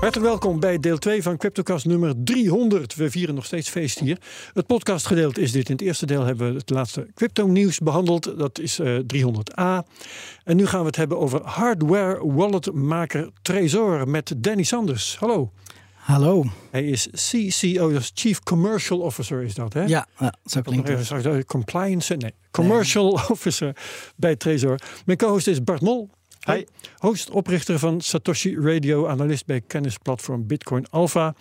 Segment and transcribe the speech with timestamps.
[0.00, 2.94] Hartelijk welkom bij deel 2 van CryptoCast nummer 300.
[2.94, 4.18] We vieren nog steeds feest hier.
[4.52, 5.68] Het podcastgedeelte is dit.
[5.68, 8.38] In het eerste deel hebben we het laatste crypto-nieuws behandeld.
[8.38, 9.88] Dat is eh, 300a.
[10.44, 15.16] En nu gaan we het hebben over hardware walletmaker Trezor met Danny Sanders.
[15.18, 15.52] Hallo.
[15.94, 16.44] Hallo.
[16.70, 19.84] Hij is CCO, dus Chief Commercial Officer is dat, hè?
[19.84, 21.04] Ja, ja zo klinkt het.
[21.04, 23.76] straks, eh, Compliance, nee, Commercial Officer
[24.16, 24.78] bij Trezor.
[25.04, 26.10] Mijn co-host is Bart Mol.
[26.46, 26.64] Hi.
[26.98, 31.34] Host, oprichter van Satoshi Radio, analist bij kennisplatform Bitcoin Alpha.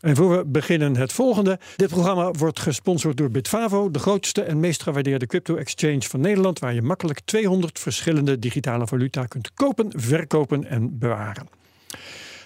[0.00, 1.58] En voor we beginnen het volgende.
[1.76, 6.74] Dit programma wordt gesponsord door Bitfavo, de grootste en meest gewaardeerde crypto-exchange van Nederland, waar
[6.74, 11.48] je makkelijk 200 verschillende digitale valuta kunt kopen, verkopen en bewaren.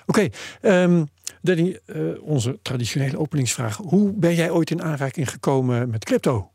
[0.07, 0.29] Oké,
[0.61, 1.05] ehm,
[1.43, 3.77] Danny, eh, onze traditionele openingsvraag.
[3.77, 6.51] Hoe ben jij ooit in aanraking gekomen met crypto?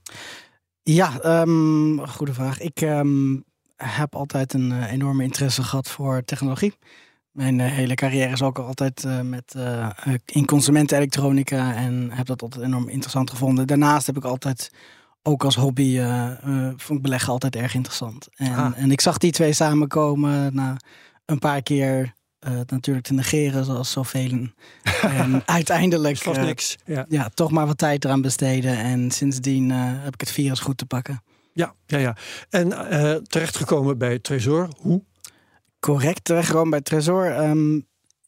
[0.84, 2.60] Ja, ehm, goede vraag.
[2.60, 3.34] Ik ehm,
[3.84, 6.74] heb altijd een eh, enorme interesse gehad voor technologie.
[7.32, 9.56] Mijn eh, hele carrière is ook altijd eh, met,
[10.26, 13.68] in consumentenelektronica en heb dat altijd enorm interessant gevonden.
[13.68, 14.72] Daarnaast heb ik altijd
[15.24, 16.00] ook als hobby,
[16.78, 18.28] vond ik beleggen altijd erg interessant.
[18.36, 18.72] En, Ah.
[18.76, 20.78] en ik zag die twee samenkomen na
[21.26, 24.48] een paar keer het natuurlijk te negeren, zoals zoveel.
[25.02, 26.78] en uiteindelijk eh, niks.
[26.86, 28.78] Ja, ja, toch maar wat tijd eraan besteden.
[28.78, 31.24] En sindsdien heb ik het virus goed te pakken.
[31.54, 31.98] Ja, ja.
[31.98, 32.18] ja.
[32.50, 34.68] En eh, terechtgekomen bij Trezor.
[34.78, 35.04] Hoe?
[35.80, 37.26] Correct, terechtgekomen bij Trezor.
[37.26, 37.80] ehm,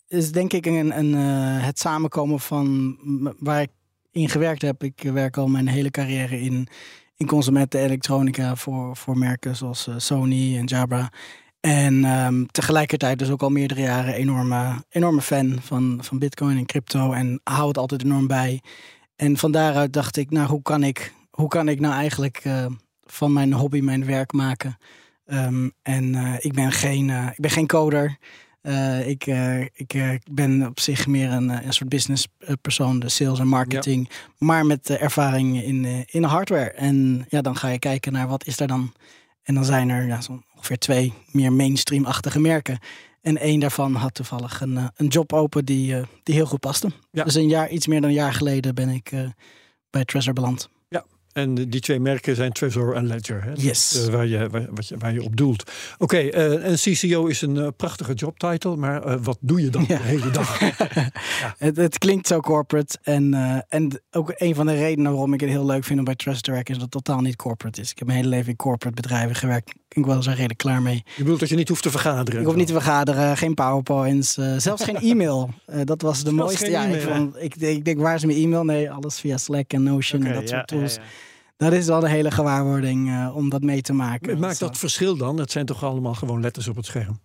[0.07, 2.97] is denk ik een, een, eh, het samenkomen van
[3.39, 3.69] waar ik
[4.11, 4.83] in gewerkt heb.
[4.83, 6.67] Ik werk al mijn hele carrière in,
[7.15, 11.11] in consumentenelektronica voor, voor merken zoals eh, Sony en Jabra.
[11.59, 16.65] En ehm, tegelijkertijd dus ook al meerdere jaren enorme, enorme fan van, van Bitcoin en
[16.65, 17.11] crypto.
[17.11, 18.61] En hou het altijd enorm bij.
[19.15, 22.43] En van daaruit dacht ik, nou, hoe kan ik, hoe kan ik nou eigenlijk
[23.13, 24.77] van mijn hobby mijn werk maken?
[25.25, 28.17] Ehm, en eh, ik, ben geen, eh, ik ben geen coder.
[28.61, 29.25] Eh, ik
[29.73, 34.09] ik ben op zich meer een, een soort business eh, persoon, de sales en marketing.
[34.37, 36.71] Maar met ervaring in, in hardware.
[36.71, 38.93] En ja, dan ga je kijken naar wat is er dan.
[39.43, 42.79] En dan zijn er ja, zo'n ongeveer twee meer mainstream-achtige merken.
[43.21, 46.89] En één daarvan had toevallig een, een job open die, die heel goed paste.
[47.11, 47.23] Ja.
[47.23, 49.11] Dus een jaar, iets meer dan een jaar geleden ben ik
[49.89, 50.69] bij Trezor beland.
[51.33, 53.43] En die twee merken zijn Trezor en Ledger.
[53.43, 53.51] Hè?
[53.55, 53.93] Yes.
[53.95, 55.71] is, eh, waar, je, waar, wat je, waar je op doelt.
[55.97, 58.75] Oké, eh, en CCO is een eh, prachtige jobtitle.
[58.75, 59.97] Maar eh, wat doe je dan Ja.
[59.97, 60.59] de hele dag?
[61.57, 62.97] Het, het klinkt zo corporate.
[63.01, 66.05] En, eh, en ook een van de redenen waarom ik het heel leuk vind om
[66.05, 67.91] bij Trust werken, is dat het totaal niet corporate is.
[67.91, 69.73] Ik heb mijn hele leven in corporate bedrijven gewerkt.
[69.93, 71.03] Ik was er redelijk klaar mee.
[71.15, 72.39] Je bedoelt dat je niet hoeft te vergaderen?
[72.39, 75.49] Ik hoef niet te vergaderen, geen powerpoints, eh, zelfs geen e-mail.
[75.65, 76.69] Eh, dat was de Zelfs mooiste.
[76.69, 78.63] Ja, ik, vond, ik, ik denk, waar is mijn e-mail?
[78.63, 80.95] Nee, alles via Slack en Notion en dat soort tools.
[80.95, 81.07] ja, ja.
[81.57, 84.39] Dat is wel een hele gewaarwording eh, om dat mee te maken.
[84.39, 85.37] Maakt dat verschil dan?
[85.37, 87.19] Het zijn toch allemaal gewoon letters op het scherm?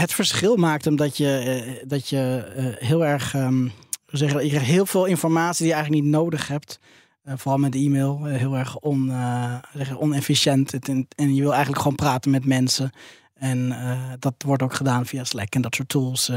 [0.00, 2.44] Het verschil maakt hem dat je, dat je
[2.78, 3.70] heel erg, ehm, hoe
[4.18, 4.42] zeg je, dat?
[4.42, 6.78] je krijgt heel veel informatie die je eigenlijk niet nodig hebt.
[7.26, 10.88] Eh, vooral met e-mail, eh, heel erg on, eh, je, onefficiënt.
[11.16, 12.90] En, je wil eigenlijk gewoon praten met mensen.
[13.34, 13.74] En
[14.18, 16.28] dat wordt ook gedaan via Slack en dat soort tools.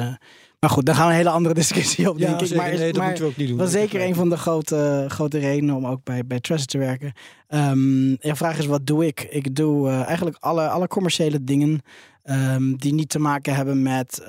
[0.60, 2.48] maar goed, daar gaan we een hele andere discussie op, denk ik.
[2.48, 2.64] zeker.
[2.64, 3.58] Maar, nee, dat maar moeten we ook niet doen.
[3.58, 6.78] dat is zeker een van de grote, grote redenen om ook bij, bij Trust te
[6.78, 7.14] werken.
[7.48, 9.28] Ehm de vraag is, wat doe ik?
[9.30, 11.82] Ik doe eigenlijk alle, alle commerciële dingen
[12.24, 14.24] ehm, die niet te maken hebben met,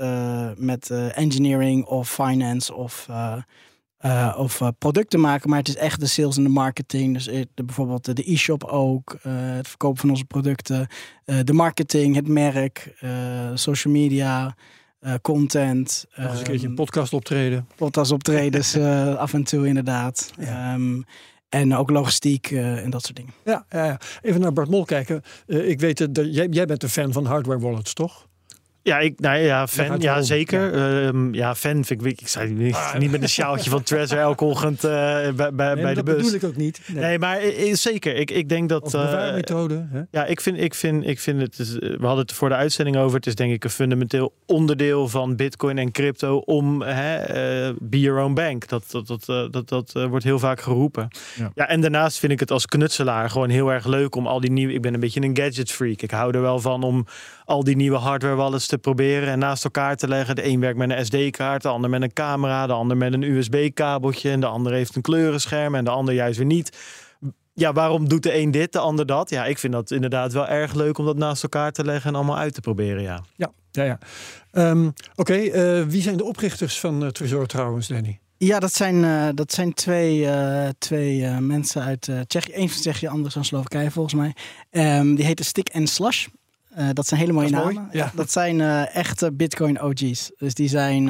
[0.56, 3.06] met engineering of finance of,
[4.00, 5.48] eh, of eh, producten maken.
[5.48, 7.14] Maar het is echt de sales en de marketing.
[7.14, 10.88] Dus eh, de, bijvoorbeeld de e-shop ook, het verkopen van onze producten,
[11.44, 12.94] de marketing, het merk,
[13.54, 14.54] social media...
[15.22, 16.06] content.
[16.16, 17.68] Nog eens een keertje een ehm, podcast optreden.
[17.76, 20.30] podcast optredens eh, af en toe inderdaad.
[20.38, 20.72] Ja.
[20.72, 21.02] Ehm,
[21.48, 23.32] en ook logistiek en dat soort dingen.
[23.44, 24.00] Ja, ja, ja.
[24.22, 25.22] even naar Bart Mol kijken.
[25.46, 28.28] Ik weet dat jij, jij bent een fan van hardware wallets, toch?
[28.82, 30.00] Ja, ik, nou ja, fan.
[30.00, 30.78] Ja, zeker.
[30.78, 31.12] Ja.
[31.32, 32.20] ja, fan vind ik.
[32.20, 35.74] Ik zei niet, Ah, niet met een sjaaltje van Trezor elke ochtend eh, bij, bij,
[35.74, 36.16] Nee, bij de dat bus.
[36.16, 36.80] bedoel ik ook niet.
[36.86, 37.02] Nee.
[37.04, 38.16] Nee, maar eh, zeker.
[38.16, 38.94] Ik, ik denk dat.
[38.94, 39.10] eh,
[39.90, 40.02] hè?
[40.10, 41.58] ja, ik vind, ik vind, ik vind het.
[41.58, 43.16] is- we hadden het voor de uitzending over.
[43.16, 48.00] Het is denk ik een fundamenteel onderdeel van Bitcoin en crypto om hè, eh, be
[48.00, 48.68] your own bank.
[48.68, 51.08] Dat, dat, dat, eh, dat, dat eh, wordt heel vaak geroepen.
[51.36, 51.50] Ja.
[51.54, 51.68] Ja.
[51.68, 54.72] en daarnaast vind ik het als knutselaar gewoon heel erg leuk om al die nieuwe.
[54.72, 56.02] Ik ben een beetje een gadget freak.
[56.02, 57.06] Ik hou er wel van om
[57.50, 60.36] al die nieuwe hardware wallets te proberen en naast elkaar te leggen.
[60.36, 63.22] De een werkt met een SD-kaart, de ander met een camera, de ander met een
[63.22, 66.76] USB-kabeltje en de ander heeft een kleurenscherm en de ander juist weer niet.
[67.54, 69.30] ja, waarom doet de een dit, de ander dat?
[69.30, 72.16] Ja, ik vind dat inderdaad wel erg leuk om dat naast elkaar te leggen en
[72.16, 73.24] allemaal uit te proberen, ja.
[73.36, 73.98] Ja, ja, ja.
[74.50, 78.20] Ehm, Oké, eh, wie zijn de oprichters van uh, Trezor trouwens, Danny?
[78.36, 82.52] Ja, dat zijn, uh, dat zijn twee, uh, twee uh, mensen uit Tsjechië.
[82.54, 84.34] Eén van Tsjechië, anders van Slowakije volgens mij.
[84.98, 85.88] Um, die heten Stick and
[86.72, 86.94] Slush.
[86.94, 87.74] dat zijn hele mooie namen.
[87.74, 88.12] Mooi, ja.
[88.14, 90.30] Dat zijn echte Bitcoin OG's.
[90.36, 91.04] Dus die, zijn,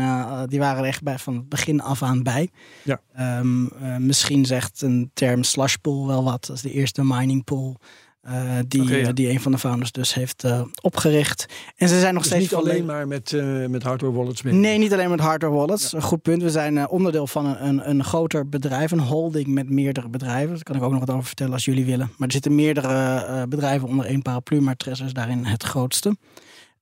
[0.47, 2.51] die waren er echt bij van het begin af aan bij.
[2.83, 3.01] Ja.
[3.39, 6.47] Um, misschien zegt een term slush pool wel wat.
[6.47, 7.81] Dat is de eerste mining pool.
[8.29, 9.13] Uh, die, ja.
[9.13, 11.47] die een van de founders dus heeft uh, opgericht.
[11.77, 14.43] En ze zijn nog Dus steeds niet alleen maar met, eh, met hardware wallets.
[14.43, 15.93] Nee, niet alleen met hardware wallets.
[15.93, 16.43] Een goed punt.
[16.43, 20.55] We zijn eh, onderdeel van een, een, een groter bedrijf, een holding met meerdere bedrijven.
[20.55, 22.11] Daar kan ik ook nog wat over vertellen als jullie willen.
[22.17, 26.17] Maar er zitten meerdere eh, bedrijven onder één paraplu, maar Trezor is daarin het grootste.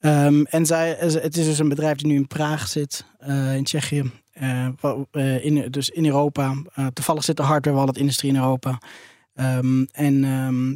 [0.00, 3.64] Ehm, en zij, het is dus een bedrijf die nu in Praag zit, eh, in
[3.64, 4.10] Tsjechië.
[4.32, 4.66] eh,
[5.10, 6.54] eh, in, dus in Europa.
[6.74, 8.80] Eh, toevallig zit de hardware wallet industrie in Europa.
[9.34, 10.74] Ehm, en ehm,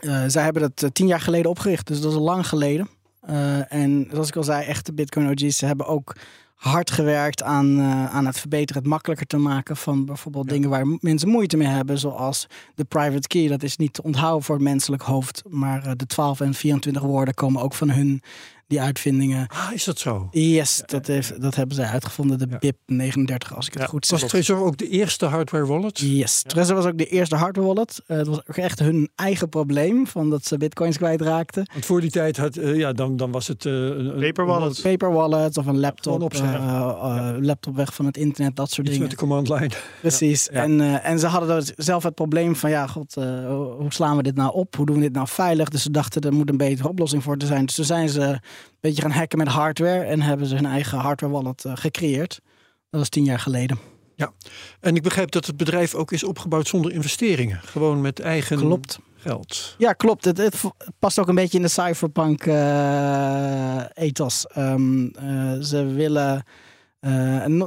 [0.00, 2.88] eh, zij hebben dat eh, tien jaar geleden opgericht, dus dat is al lang geleden.
[3.20, 6.16] Eh, en zoals ik al zei, echte Bitcoin OG's ze hebben ook
[6.54, 10.52] hard gewerkt aan, aan het verbeteren, het makkelijker te maken van bijvoorbeeld Ja.
[10.52, 13.48] dingen waar mensen moeite mee hebben, zoals de private key.
[13.48, 17.34] Dat is niet te onthouden voor het menselijk hoofd, maar de 12 en 24 woorden
[17.34, 18.22] komen ook van hun,
[18.70, 19.46] die uitvindingen.
[19.48, 20.28] Ah, is dat zo?
[20.30, 22.58] Yes, dat, heeft, dat hebben zij uitgevonden, de Ja.
[22.58, 24.28] BIP 39, als ik het Ja, goed Was zeg.
[24.28, 25.98] Trezor ook de eerste hardware wallet?
[25.98, 28.00] Yes, Trezor was ook de eerste hardware wallet.
[28.06, 31.68] Eh, het was ook echt hun eigen probleem, van dat ze bitcoins kwijtraakten.
[31.72, 33.66] Want voor die tijd had, eh, ja, dan, dan was het...
[33.66, 34.80] eh, een, een- Paper wallet.
[34.82, 38.96] Paper wallet of een laptop, eh, eh, laptop weg van het internet, dat soort Iets
[38.96, 39.02] dingen.
[39.02, 39.70] met de command line.
[40.00, 40.48] Precies.
[40.52, 40.62] Ja.
[40.62, 44.34] En, en ze hadden dus zelf het probleem van, ja, god, hoe slaan we dit
[44.34, 44.76] nou op?
[44.76, 45.68] Hoe doen we dit nou veilig?
[45.68, 47.66] Dus ze dachten, er moet een betere oplossing voor te zijn.
[47.66, 48.40] Dus toen zijn ze een
[48.80, 52.40] beetje gaan hacken met hardware en hebben ze hun eigen hardware wallet eh, gecreëerd.
[52.90, 53.78] Dat was tien jaar geleden.
[54.80, 57.60] En ik begrijp dat het bedrijf ook is opgebouwd zonder investeringen.
[57.64, 58.98] Gewoon met eigen Klopt.
[59.16, 59.74] geld.
[59.78, 60.24] Ja, klopt.
[60.24, 60.60] Het, het
[60.98, 64.46] past ook een beetje in de cypherpunk eh, ethos.
[64.46, 66.44] Ehm, eh, ze willen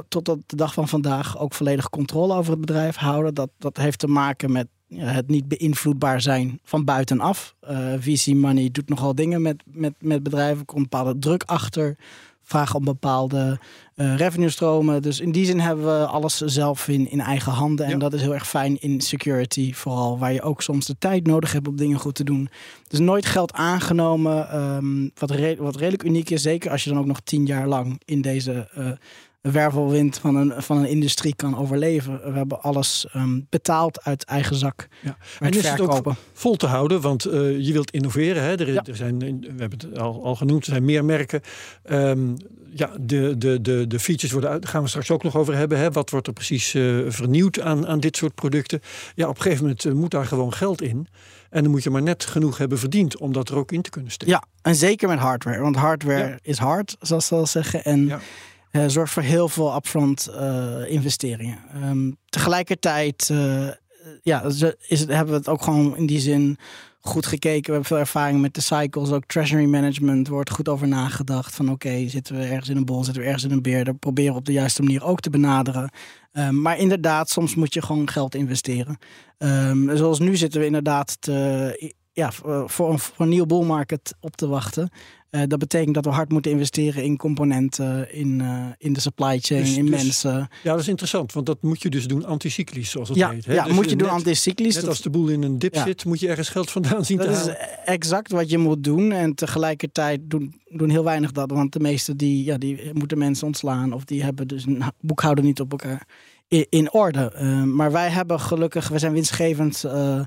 [0.08, 3.34] tot op de dag van vandaag ook volledig controle over het bedrijf houden.
[3.34, 7.54] Dat, dat heeft te maken met ja, het niet beïnvloedbaar zijn van buitenaf.
[7.60, 10.64] Eh VC money doet nogal dingen met, met, met bedrijven.
[10.64, 11.96] Komt bepaalde druk achter.
[12.46, 13.58] Vragen om bepaalde
[13.94, 15.02] eh revenue stromen.
[15.02, 17.86] Dus in die zin hebben we alles zelf in, in eigen handen.
[17.86, 17.98] En Ja.
[17.98, 20.18] dat is heel erg fijn in security vooral.
[20.18, 22.48] Waar je ook soms de tijd nodig hebt om dingen goed te doen.
[22.88, 24.48] Dus nooit geld aangenomen.
[24.50, 26.42] ehm, wat, re- wat redelijk uniek is.
[26.42, 28.90] Zeker als je dan ook nog tien jaar lang in deze eh,
[29.52, 32.20] wervelwind van een, van een industrie kan overleven.
[32.32, 34.88] We hebben alles ehm, betaald uit eigen zak.
[35.02, 35.16] Ja.
[35.40, 38.42] En is het ook vol te houden, want eh, je wilt innoveren.
[38.42, 38.56] Hè?
[38.56, 38.82] Er, Ja.
[38.84, 41.40] er zijn, we hebben het al, al genoemd, er zijn meer merken.
[41.82, 42.34] Ehm,
[42.74, 45.54] ja, de, de, de, de features worden uit, daar gaan we straks ook nog over
[45.56, 45.78] hebben.
[45.78, 45.90] Hè?
[45.90, 48.80] Wat wordt er precies eh, vernieuwd aan, aan dit soort producten?
[49.14, 51.06] Ja, op een gegeven moment eh, moet daar gewoon geld in.
[51.50, 53.90] En dan moet je maar net genoeg hebben verdiend om dat er ook in te
[53.90, 54.34] kunnen steken.
[54.34, 55.60] Ja, en zeker met hardware.
[55.60, 56.38] Want hardware Ja.
[56.42, 57.84] is hard, zoals ze al zeggen.
[57.84, 58.20] En Ja.
[58.74, 61.58] Eh, zorgt voor heel veel upfront eh, investeringen.
[61.74, 63.68] Ehm, tegelijkertijd eh,
[64.22, 64.60] ja, is
[65.00, 66.56] het, hebben we het ook gewoon in die zin
[67.00, 67.64] goed gekeken.
[67.64, 69.10] We hebben veel ervaring met de cycles.
[69.10, 71.54] Ook treasury management wordt goed over nagedacht.
[71.54, 73.84] Van oké, zitten we ergens in een bol, zitten we ergens in een beer.
[73.84, 75.90] Dat proberen we op de juiste manier ook te benaderen.
[76.32, 78.98] Ehm, maar inderdaad, soms moet je gewoon geld investeren.
[79.38, 82.32] Ehm, zoals nu zitten we inderdaad te, ja,
[82.66, 84.90] voor, een, voor een nieuw bull market op te wachten.
[85.34, 89.38] Eh, dat betekent dat we hard moeten investeren in componenten, in, eh, in de supply
[89.40, 90.48] chain, Dus- in dus- mensen.
[90.62, 93.44] Ja, dat is interessant, want dat moet je dus doen anticyclisch, zoals het Ja, heet.
[93.46, 93.54] Hè?
[93.54, 94.72] ja Dus moet je doen net- anticyclisch.
[94.74, 95.84] Net Dat- als de boel in een dip Ja.
[95.84, 97.86] zit, moet je ergens geld vandaan zien Dat te is halen.
[97.86, 99.12] exact wat je moet doen.
[99.12, 101.50] En tegelijkertijd doen, doen heel weinig dat.
[101.50, 103.92] Want de meeste die, ja, die moeten mensen ontslaan.
[103.92, 106.06] Of die hebben dus een boekhouden niet op elkaar
[106.48, 107.30] in, in orde.
[107.34, 110.20] Eh, maar wij hebben gelukkig, we zijn winstgevend, eh,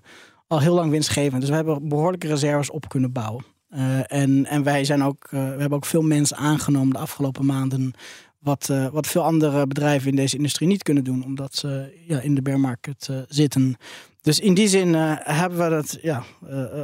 [0.48, 1.42] al heel lang winstgevend.
[1.42, 3.44] Dus we hebben behoorlijke reserves op kunnen bouwen.
[3.70, 7.46] Eh, en, en wij zijn ook, eh, we hebben ook veel mensen aangenomen de afgelopen
[7.46, 7.94] maanden.
[8.40, 11.24] Wat, eh, wat veel andere bedrijven in deze industrie niet kunnen doen.
[11.24, 13.76] Omdat ze ja, in de bear market zitten.
[14.22, 16.24] Dus in die zin hebben we dat ja,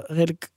[0.07, 0.49] redelijk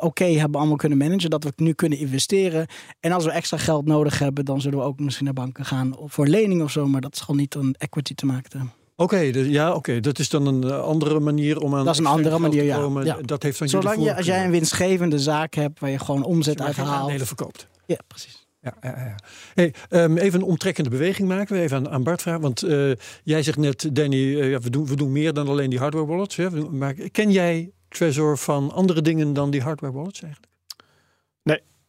[0.00, 1.30] oké hebben allemaal kunnen managen.
[1.30, 2.66] Dat we nu kunnen investeren.
[3.00, 5.96] En als we extra geld nodig hebben, dan zullen we ook misschien naar banken gaan
[6.04, 6.86] voor lening of zo.
[6.86, 8.72] Maar dat is gewoon niet een equity te maken.
[8.96, 10.00] Oké, dus- ja, oké.
[10.00, 13.16] Dat is dan een eh, andere manier om aan Dat is een andere manier, ja.
[13.20, 16.60] Dat heeft van Zolang je, als jij een winstgevende zaak hebt waar je gewoon omzet
[16.60, 16.88] uit haalt.
[16.88, 17.68] aandelen verkoopt.
[17.86, 18.46] Ja, precies.
[18.60, 19.14] Ja, ja, ja.
[19.54, 22.40] Hey, ehm, even een omtrekkende beweging maken we even aan, aan Bart vragen.
[22.40, 25.70] Want eh, jij zegt net, Danny, eh, ja, we, doen, we doen meer dan alleen
[25.70, 26.36] die hardware wallets.
[26.36, 26.50] Hè?
[26.50, 30.54] Maar ken jij Trezor van andere dingen dan die hardware wallets eigenlijk?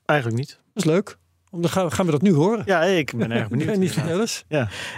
[0.08, 0.60] Eigenlijk niet.
[0.74, 1.18] Dat is leuk.
[1.50, 2.64] Om- Dan gaan, gaan we dat nu horen.
[2.66, 3.78] Ja, ik ben erg Ben benieuwd.
[3.78, 4.44] niet vertel eens.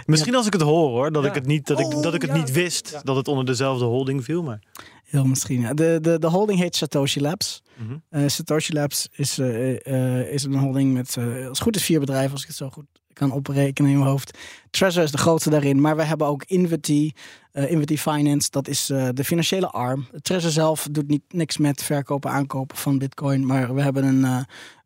[0.06, 1.28] Misschien als ik het hoor hoor, dat Ja.
[1.28, 2.36] ik het niet, dat ik, Oh, dat ik het ja.
[2.36, 3.00] niet wist Ja.
[3.02, 4.42] dat het onder dezelfde holding viel.
[4.42, 4.60] Maar
[5.04, 5.60] Heel misschien.
[5.60, 5.74] ja.
[5.74, 7.62] De, de, de holding heet Satoshi Labs.
[7.76, 7.96] Mhm.
[8.10, 9.86] Eh, Satoshi Labs is, eh,
[10.20, 12.56] eh, is een holding met, eh, als het goed is, vier bedrijven, als ik het
[12.56, 14.38] zo goed kan oprekenen in mijn hoofd.
[14.70, 17.10] Trezor is de grootste daarin, maar we hebben ook Invity,
[17.52, 20.06] eh Invity Finance, dat is eh, de financiële arm.
[20.22, 24.40] Trezor zelf doet niet, niks met verkopen, aankopen van bitcoin, maar we hebben een, eh,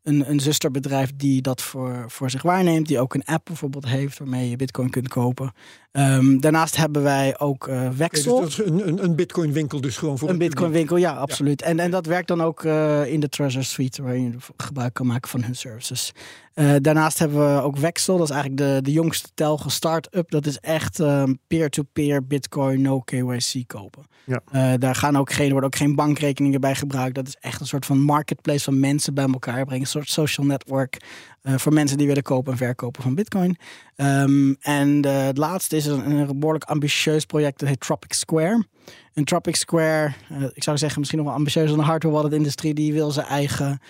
[0.04, 4.18] een, een zusterbedrijf die dat voor, voor zich waarneemt, die ook een app bijvoorbeeld heeft
[4.18, 5.52] waarmee je bitcoin kunt kopen.
[5.94, 8.40] Ehm, daarnaast hebben wij ook Oké, Wexel.
[8.40, 11.12] dus dat is een, een, een bitcoin winkel dus gewoon voor Een bitcoin winkel, ja,
[11.12, 11.62] absoluut.
[11.62, 15.06] En, en dat werkt dan ook eh, in de Treasure Suite, waar je gebruik kan
[15.06, 16.12] maken van hun services.
[16.54, 20.30] Eh, daarnaast hebben we ook Wexel, dat is eigenlijk de, de jongste telge start-up.
[20.30, 24.02] Dat is echt ehm, peer-to-peer bitcoin, no KYC kopen.
[24.24, 24.76] Ja.
[24.76, 27.14] Daar gaan ook geen, worden ook geen bankrekeningen bij gebruikt.
[27.14, 29.86] Dat is echt een soort van marketplace van mensen bij elkaar brengen.
[29.94, 30.96] Soort social network
[31.42, 33.56] eh, voor mensen die willen kopen en verkopen van bitcoin.
[33.96, 37.58] Ehm, en eh, het laatste is een, behoorlijk ambitieus project.
[37.58, 38.66] Dat heet Tropic Square.
[39.12, 42.32] En Tropic Square, eh, ik zou zeggen misschien nog wel ambitieuzer dan de hardware wallet
[42.32, 42.74] industrie.
[42.74, 43.80] Die wil zijn eigen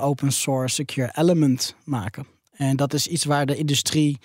[0.00, 2.26] open source secure element maken.
[2.52, 4.18] En dat is iets waar de industrie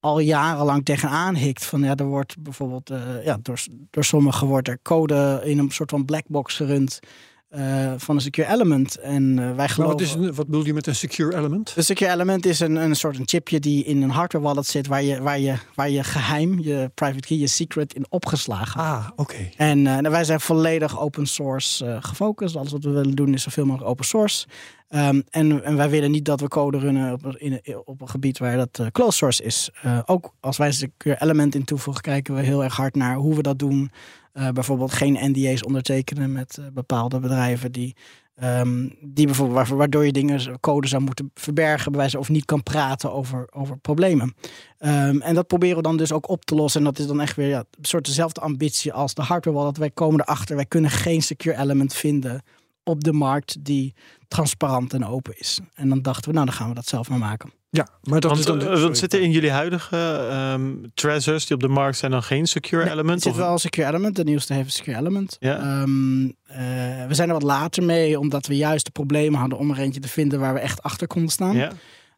[0.00, 1.64] al jarenlang tegenaan hikt.
[1.64, 2.90] Van ja, er wordt bijvoorbeeld
[3.24, 7.00] ja, door, door sommigen wordt er code in een soort van blackbox gerund
[7.48, 8.96] eh, van een secure element.
[8.96, 9.96] En eh, wij geloven.
[9.96, 11.72] wat, is een, wat bedoel je met een secure element?
[11.76, 14.86] Een secure element is een, een soort een chipje die in een hardware wallet zit,
[14.86, 18.80] waar je, waar je, waar je geheim, je private key, je secret in opgeslagen.
[18.80, 19.50] Ah, oké.
[19.56, 22.56] En eh, nou, wij zijn volledig open source gefocust.
[22.56, 24.46] Alles wat we willen doen is zoveel mogelijk open source.
[24.88, 28.08] Ehm, en, en wij willen niet dat we code runnen op, een- in, op een
[28.08, 29.70] gebied waar dat closed source is.
[30.06, 33.34] Ook als wij een secure element in toevoegen, kijken we heel erg hard naar hoe
[33.34, 33.90] we dat doen.
[34.38, 37.96] Eh, bijvoorbeeld geen NDA's ondertekenen met eh, bepaalde bedrijven die,
[38.34, 43.12] ehm, die bijvoorbeeld waardoor je dingen, code zou moeten verbergen, bewijzen of niet kan praten
[43.12, 44.34] over, over problemen.
[44.78, 46.80] Ehm, en dat proberen we dan dus ook op te lossen.
[46.80, 49.76] En dat is dan echt weer ja, een soort dezelfde ambitie als de hardware wallet.
[49.76, 52.42] Wij komen erachter, wij kunnen geen secure element vinden
[52.84, 53.94] op de markt die
[54.28, 55.60] transparant en open is.
[55.74, 57.57] En dan dachten we, nou dan gaan we dat zelf maar maken.
[57.70, 58.58] Ja, maar dat Want, is dan...
[58.60, 58.80] eh, sorry.
[58.82, 62.46] wat zit er in jullie huidige ehm treasures die op de markt zijn dan geen
[62.46, 63.16] secure Nee, element?
[63.16, 64.16] Er zit Of- wel een secure element.
[64.16, 65.36] De nieuwste heeft een secure element.
[65.40, 65.56] Ja.
[65.58, 69.70] Ehm, eh, we zijn er wat later mee, omdat we juist de problemen hadden om
[69.70, 71.56] er eentje te vinden waar we echt achter konden staan.
[71.56, 71.70] ja?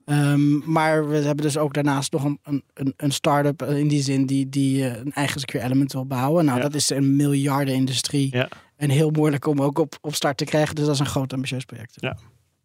[0.04, 2.38] Ehm, maar we hebben dus ook daarnaast nog een,
[2.74, 6.44] een, een- start-up eh, in die zin die, die een eigen secure element wil bouwen.
[6.44, 6.62] Nou, Ja.
[6.62, 8.28] dat is een miljardenindustrie.
[8.36, 8.48] Ja.
[8.76, 10.74] En heel moeilijk om ook op, op start te krijgen.
[10.74, 11.94] Dus dat is een groot ambitieus project.
[12.00, 12.16] Ja.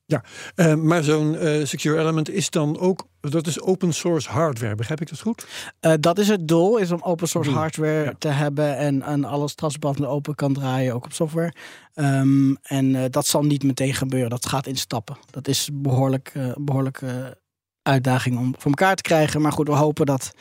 [0.06, 3.08] Eh, maar zo'n eh, secure element is dan ook...
[3.20, 5.48] Dat is open source hardware, begrijp ik dat goed?
[5.80, 8.14] Eh, dat is het doel, is om open source Doel, hardware ja.
[8.18, 11.54] te hebben en, en alles transparant en open kan draaien, ook op software.
[11.94, 15.18] Ehm, en dat zal niet meteen gebeuren, dat gaat in stappen.
[15.30, 17.38] Dat is behoorlijk, eh, een behoorlijke
[17.82, 19.42] uitdaging om voor elkaar te krijgen.
[19.42, 20.32] Maar goed, we hopen dat,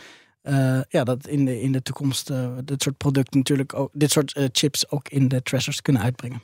[0.44, 4.10] eh, ja, dat in, de, in de toekomst eh, dit soort producten natuurlijk ook, dit
[4.10, 6.42] soort eh, chips ook in de treasures kunnen uitbrengen.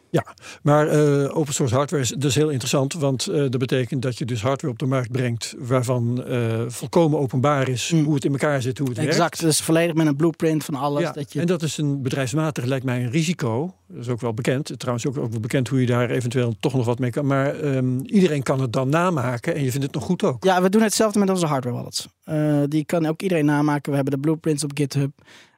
[0.62, 4.42] Maar eh, open source hardware is dus heel interessant, want dat betekent dat je dus
[4.42, 6.24] hardware op de markt brengt waarvan
[6.68, 8.04] volkomen openbaar is Mm.
[8.04, 9.40] hoe het in elkaar zit, hoe het Exact, werkt.
[9.40, 11.02] dus volledig met een blueprint van alles.
[11.02, 13.74] Ja, dat je, En dat is een bedrijfsmatig, lijkt mij, een risico.
[13.88, 14.72] Dat is ook wel bekend.
[14.78, 17.26] Trouwens ook, ook wel bekend hoe je daar eventueel toch nog wat mee kan.
[17.26, 20.44] Maar ehm, iedereen kan het dan namaken en je vindt het nog goed ook.
[20.44, 22.08] Ja, we doen hetzelfde met onze hardware wallets.
[22.70, 23.89] Die kan ook iedereen namaken.
[23.90, 25.10] We hebben de blueprints op GitHub.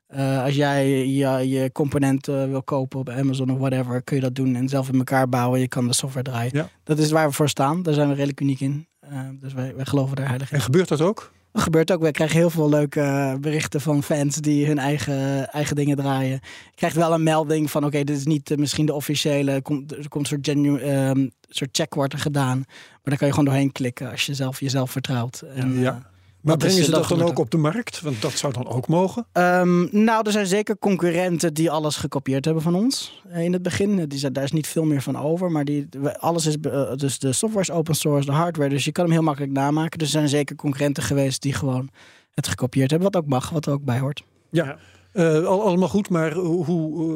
[0.07, 4.35] Eh, als jij je, je componenten wil kopen op Amazon of whatever, kun je dat
[4.35, 5.61] doen en zelf in elkaar bouwen.
[5.61, 6.51] Je kan de software draaien.
[6.55, 6.69] Ja.
[6.85, 7.83] Dat is waar we voor staan.
[7.83, 8.87] Daar zijn we redelijk uniek in.
[9.01, 10.57] Eh, dus wij, wij geloven daar heilig in.
[10.57, 11.33] En gebeurt dat ook?
[11.53, 12.03] Dat gebeurt ook.
[12.03, 16.41] We krijgen heel veel leuke eh, berichten van fans die hun eigen, eigen dingen draaien.
[16.71, 19.63] Je krijgt wel een melding van oké, dit is niet eh, misschien de officiële.
[19.63, 22.57] Komt, er komt een soort, genu, ehm, soort check wordt er gedaan.
[22.67, 25.41] Maar dan kan je gewoon doorheen klikken als je zelf jezelf vertrouwt.
[25.55, 26.11] En, Ja.
[26.43, 28.01] Eh, Maar brengen ze dat dat dan ook op de markt?
[28.01, 29.27] Want dat zou dan ook mogen.
[29.33, 33.63] Ehm, nou, er zijn zeker concurrenten die alles gekopieerd hebben van ons eh, in het
[33.63, 34.07] begin.
[34.09, 37.19] Die, zijn- daar is niet veel meer van over, maar die, alles is, eh, dus
[37.19, 39.99] de software is open source, de hardware, dus je kan hem heel makkelijk namaken.
[39.99, 41.91] Dus er zijn zeker concurrenten geweest die gewoon
[42.35, 44.23] het gekopieerd hebben, wat ook mag, wat er ook bij hoort.
[44.51, 44.77] Ja,
[45.13, 46.65] Eh, al, allemaal goed, maar hoe...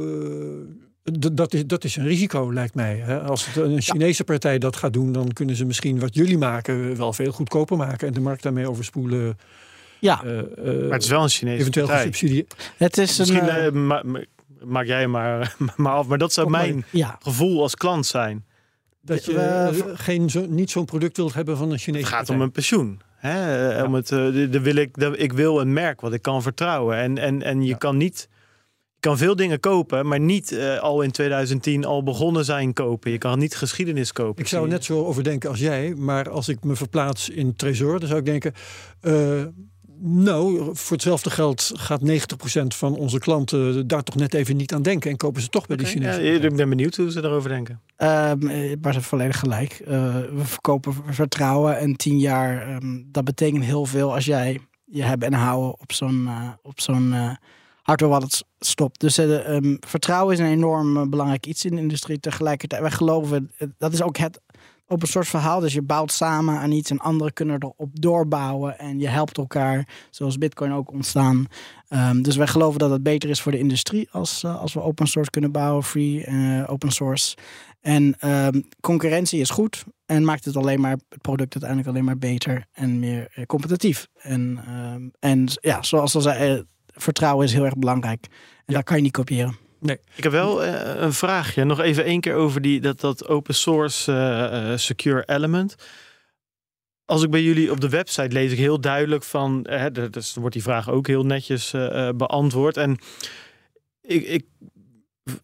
[0.00, 0.86] eh,
[1.33, 2.97] dat, is, dat is een risico, lijkt mij.
[2.97, 3.21] Hè?
[3.21, 6.97] Als het een Chinese partij dat gaat doen, dan kunnen ze misschien wat jullie maken
[6.97, 9.39] wel veel goedkoper maken en de markt daarmee overspoelen.
[10.01, 10.47] Ja, eh, eh,
[10.83, 12.05] Maar het is wel een Chinese eventueel partij.
[12.07, 12.73] gesubsidieerd.
[12.77, 13.27] het is een.
[13.33, 14.25] Misschien eh, eh, ma- ma-
[14.65, 16.07] maak jij maar, maar af.
[16.07, 18.45] Maar dat zou maar- mijn ja, gevoel als klant zijn.
[19.03, 22.19] Dat je We- geen zo, niet zo'n product wilt hebben van een Chinese Het gaat
[22.19, 22.37] partij.
[22.37, 23.01] om een pensioen.
[23.17, 23.71] Hè?
[23.79, 23.85] Ja.
[23.85, 26.97] Om het, de, de wil ik, de, ik wil een merk wat ik kan vertrouwen.
[26.97, 27.77] En, en, en je Ja.
[27.77, 28.29] kan niet.
[29.07, 33.11] Je kan veel dingen kopen, maar niet eh, al in 2010 al begonnen zijn kopen.
[33.11, 34.43] Je kan niet geschiedenis kopen.
[34.43, 37.57] Ik zou er net zo over denken als jij, maar als ik me verplaats in
[37.57, 38.53] Tresor, dan zou ik denken:
[39.01, 39.43] eh,
[39.99, 44.83] Nou, voor hetzelfde geld gaat 90% van onze klanten daar toch net even niet aan
[44.83, 46.43] denken en kopen ze toch bij die Ja, Chinezen.
[46.43, 47.81] ik ben benieuwd hoe ze erover denken.
[47.97, 49.73] Ehm, eh, maar ze volledig gelijk.
[49.73, 55.03] Eh, we verkopen vertrouwen en tien jaar, ehm, dat betekent heel veel als jij je
[55.03, 57.31] hebben en houden op zo'n eh, op zo'n eh,
[57.87, 59.00] hardware wallet s- stopt.
[59.00, 62.21] Dus eh, ehm, vertrouwen is een enorm eh, belangrijk iets in de industrie.
[62.21, 64.40] Tegelijkertijd, wij geloven, eh, dat is ook het
[64.87, 65.61] open source verhaal.
[65.61, 69.88] Dus je bouwt samen aan iets en anderen kunnen erop doorbouwen en je helpt elkaar,
[70.11, 71.47] zoals Bitcoin ook ontstaan.
[71.88, 75.07] Ehm, dus wij geloven dat het beter is voor de industrie als, als we open
[75.07, 76.26] source kunnen bouwen, free
[76.66, 77.37] open source.
[77.81, 82.19] En ehm, concurrentie is goed en maakt het alleen maar het product uiteindelijk alleen maar
[82.19, 84.07] beter en meer competitief.
[84.16, 84.61] En,
[85.19, 86.64] en ja, zoals al zei,
[86.97, 88.26] vertrouwen is heel erg belangrijk.
[88.65, 89.65] En dat kan je niet kopiëren.
[90.15, 91.65] Ik heb wel eh, een vraagje.
[91.65, 95.75] Nog even één keer over die, dat, dat open source eh, eh, secure element.
[97.05, 99.67] Als ik bij jullie op de website lees ik heel duidelijk van...
[99.69, 101.75] Hè, dus wordt die vraag ook heel netjes
[102.17, 102.76] beantwoord.
[102.76, 102.99] En
[104.03, 104.45] ik, ik,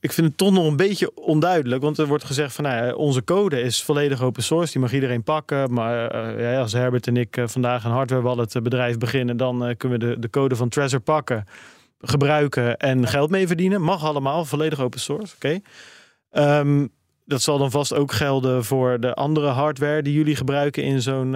[0.01, 1.83] ik vind het toch nog een beetje onduidelijk.
[1.83, 4.73] Want er wordt gezegd van nou, ja, onze code is volledig open source.
[4.73, 5.73] Die mag iedereen pakken.
[5.73, 9.37] Maar eh, ja, als Herbert en ik eh, vandaag een hardware wallet eh, bedrijf beginnen...
[9.37, 11.47] dan kunnen we de, de code van Trezor pakken
[11.99, 13.83] gebruiken en geld mee verdienen.
[13.83, 15.35] Mag allemaal, volledig open source.
[15.35, 15.61] Oké.
[16.31, 16.87] Ehm,
[17.25, 21.35] dat zal dan vast ook gelden voor de andere hardware die jullie gebruiken in zo'n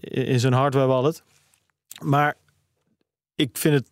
[0.00, 1.22] in zo'n hardware wallet.
[2.02, 2.36] Maar
[3.42, 3.88] ik vind het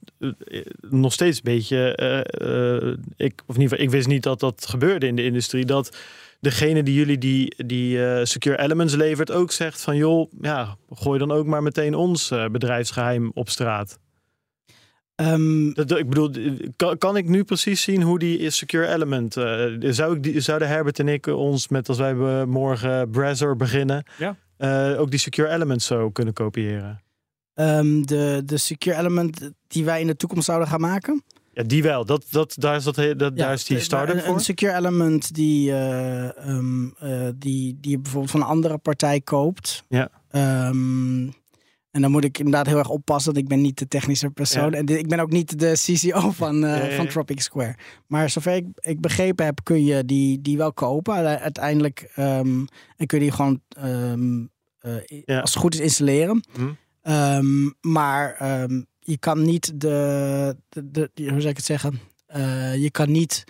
[0.49, 1.95] eh, nog steeds een beetje.
[1.95, 2.19] eh,
[2.87, 5.65] eh, ik, of in ieder geval, ik wist niet dat dat gebeurde in de industrie.
[5.65, 5.97] Dat
[6.41, 11.19] degene die jullie die, die eh, secure elements levert ook zegt van joh, ja, gooi
[11.19, 13.99] dan ook maar meteen ons eh, bedrijfsgeheim op straat.
[15.15, 16.31] Ehm, Dat, ik bedoel,
[16.77, 19.37] kan, kan ik nu precies zien hoe die secure element...
[19.37, 22.15] eh, zou ik die, zouden Herbert en ik ons met, als wij
[22.47, 24.05] morgen Browser beginnen...
[24.19, 24.37] Ja.
[24.57, 27.01] eh, ook die secure element zo kunnen kopiëren?
[27.61, 31.23] Ehm, de, de secure element die wij in de toekomst zouden gaan maken.
[31.53, 32.05] Ja, die wel.
[32.05, 34.35] Dat, dat, daar, is dat, daar is die eh, start-up een, voor.
[34.35, 39.21] Een secure element die, eh, ehm, eh, die, die je bijvoorbeeld van een andere partij
[39.21, 39.85] koopt.
[39.89, 40.11] Ja.
[40.31, 41.29] Ehm,
[41.91, 44.71] en dan moet ik inderdaad heel erg oppassen, want ik ben niet de technische persoon.
[44.71, 44.77] Ja.
[44.77, 47.09] En ik ben ook niet de CCO van, Ja, van.
[47.09, 47.77] Tropic Square.
[48.07, 51.41] Maar zover ik, ik begrepen heb, kun je die, die wel kopen.
[51.41, 52.67] Uiteindelijk en
[53.07, 53.61] kun je die gewoon
[55.27, 56.45] als het goed is installeren.
[56.53, 56.71] Hm.
[57.03, 62.01] Ehm, maar ehm, je kan niet de, de, hoe zou ik het zeggen?
[62.27, 63.45] Eh, je kan niet.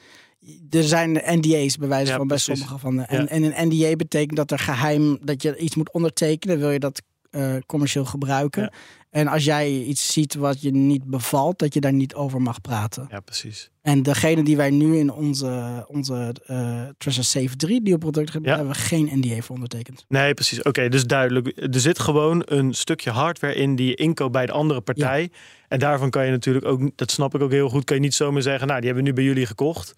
[0.71, 3.03] Er zijn NDA's bij wijze Ja, van bij sommige van de.
[3.03, 3.29] En, Ja.
[3.29, 6.59] en een NDA betekent dat er geheim dat je iets moet ondertekenen.
[6.59, 8.63] Wil je dat eh, commercieel gebruiken?
[8.63, 8.73] Ja.
[9.11, 12.61] En als jij iets ziet wat je niet bevalt, dat je daar niet over mag
[12.61, 13.07] praten.
[13.11, 13.71] Ja, precies.
[13.83, 18.33] En degene die wij nu in onze, onze eh Treasure Safe 3 die op product
[18.33, 18.57] hebben, Ja.
[18.57, 20.05] hebben we geen NDA voor ondertekend.
[20.09, 20.63] Nee, precies.
[20.63, 21.53] Oké, dus duidelijk.
[21.75, 25.31] Er zit gewoon een stukje hardware in die je inkoopt bij de andere partij.
[25.69, 28.15] En daarvan kan je natuurlijk ook, dat snap ik ook heel goed, kan je niet
[28.15, 29.95] zomaar zeggen, nou, die hebben we nu bij jullie gekocht.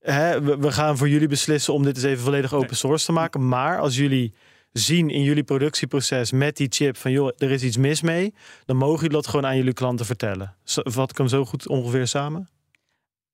[0.00, 3.12] Hè, we, we gaan voor jullie beslissen om dit eens even volledig open source te
[3.12, 3.48] maken.
[3.48, 4.32] Maar als jullie
[4.72, 8.76] zien in jullie productieproces met die chip van, joh, er is iets mis mee, dan
[8.76, 10.56] mogen jullie dat gewoon aan jullie klanten vertellen.
[10.64, 12.48] Vat ik hem zo goed ongeveer samen?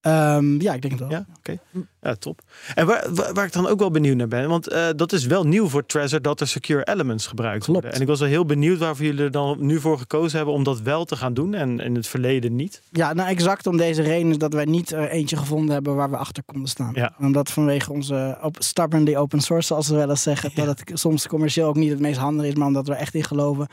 [0.06, 1.10] Ehm, ja, ik denk het wel.
[1.10, 1.58] Ja, oké.
[2.02, 2.40] Ja, top.
[2.74, 5.26] En waar, waar, waar ik dan ook wel benieuwd naar ben, want eh, dat is
[5.26, 7.72] wel nieuw voor Trezor dat er secure elements gebruikt Klopt.
[7.72, 7.92] worden.
[7.92, 10.62] En ik was wel heel benieuwd waarvoor jullie er dan nu voor gekozen hebben om
[10.64, 12.82] dat wel te gaan doen en in het verleden niet.
[12.90, 16.16] Ja, nou exact om deze reden dat wij niet er eentje gevonden hebben waar we
[16.16, 16.92] achter konden staan.
[16.94, 17.14] Ja.
[17.18, 20.64] Omdat vanwege onze op, stubbornly open source, zoals we wel eens zeggen, Ja.
[20.64, 23.24] dat het soms commercieel ook niet het meest handig is, maar omdat we echt in
[23.24, 23.66] geloven.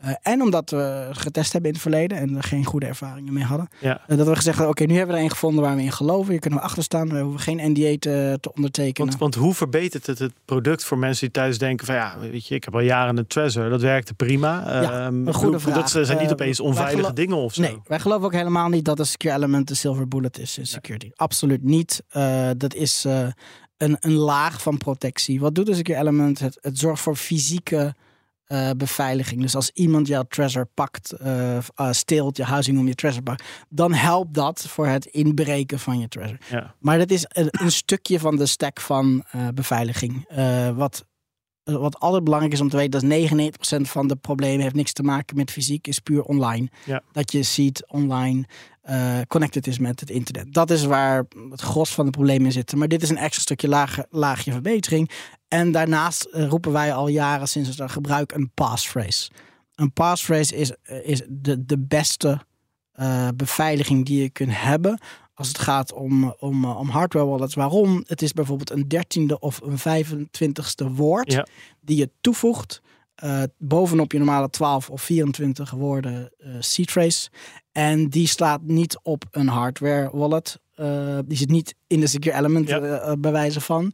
[0.00, 3.44] Eh, en omdat we getest hebben in het verleden en er geen goede ervaringen mee
[3.44, 3.68] hadden.
[3.78, 4.00] Ja.
[4.06, 5.92] Eh, dat we gezegd hebben, oké, nu hebben we er een gevonden waar we in
[5.92, 6.30] geloven.
[6.30, 7.08] Hier kunnen we achter staan.
[7.08, 9.08] We hoeven geen NDA te, te ondertekenen.
[9.08, 12.46] Want, want hoe verbetert het het product voor mensen die thuis denken van ja, weet
[12.46, 14.80] je, ik heb al jaren een Trezor, dat werkte prima.
[14.82, 15.74] Ja, Ehm, een goede vraag.
[15.74, 17.62] Dat zijn niet Eh, opeens onveilige dingen of zo.
[17.62, 20.66] Nee, wij geloven ook helemaal niet dat een secure element de silver bullet is in
[20.66, 21.10] security.
[21.14, 22.02] Absoluut niet.
[22.08, 23.26] Eh, dat is eh,
[23.76, 25.40] een, een laag van protectie.
[25.40, 26.38] Wat doet een secure element?
[26.38, 27.94] Het, het zorgt voor fysieke
[28.50, 29.40] eh, beveiliging.
[29.40, 31.58] Dus als iemand jouw treasure pakt, eh,
[31.90, 36.08] steelt, je huizing om je treasure pakt, dan helpt dat voor het inbreken van je
[36.08, 36.38] treasure.
[36.50, 36.74] Ja.
[36.78, 40.28] Maar dat is een, een stukje van de stack van beveiliging.
[40.74, 41.04] Wat,
[41.62, 43.18] wat altijd belangrijk is om te weten, dat
[43.78, 46.68] 99% van de problemen heeft niks te maken met fysiek, is puur online.
[46.84, 47.02] Ja.
[47.12, 48.44] Dat je ziet online
[49.28, 50.52] connected is met het internet.
[50.52, 52.78] Dat is waar het gros van de problemen in zitten.
[52.78, 55.10] Maar dit is een extra stukje laag, laagje verbetering.
[55.50, 59.30] En daarnaast eh, roepen wij al jaren sinds het gebruik een passphrase.
[59.74, 62.40] Een passphrase is, eh, is de, de beste
[62.92, 65.00] eh, beveiliging die je kunt hebben
[65.34, 67.54] als het gaat om, om, om hardware wallets.
[67.54, 68.04] Waarom?
[68.06, 71.46] Het is bijvoorbeeld een dertiende of een 25ste woord Ja.
[71.80, 72.82] die je toevoegt
[73.24, 77.30] uh, bovenop je normale 12 of 24 woorden uh, C-trace.
[77.72, 80.60] En die slaat niet op een hardware wallet.
[80.76, 83.16] Uh, die zit niet in de secure element ja.
[83.16, 83.92] bij wijze van.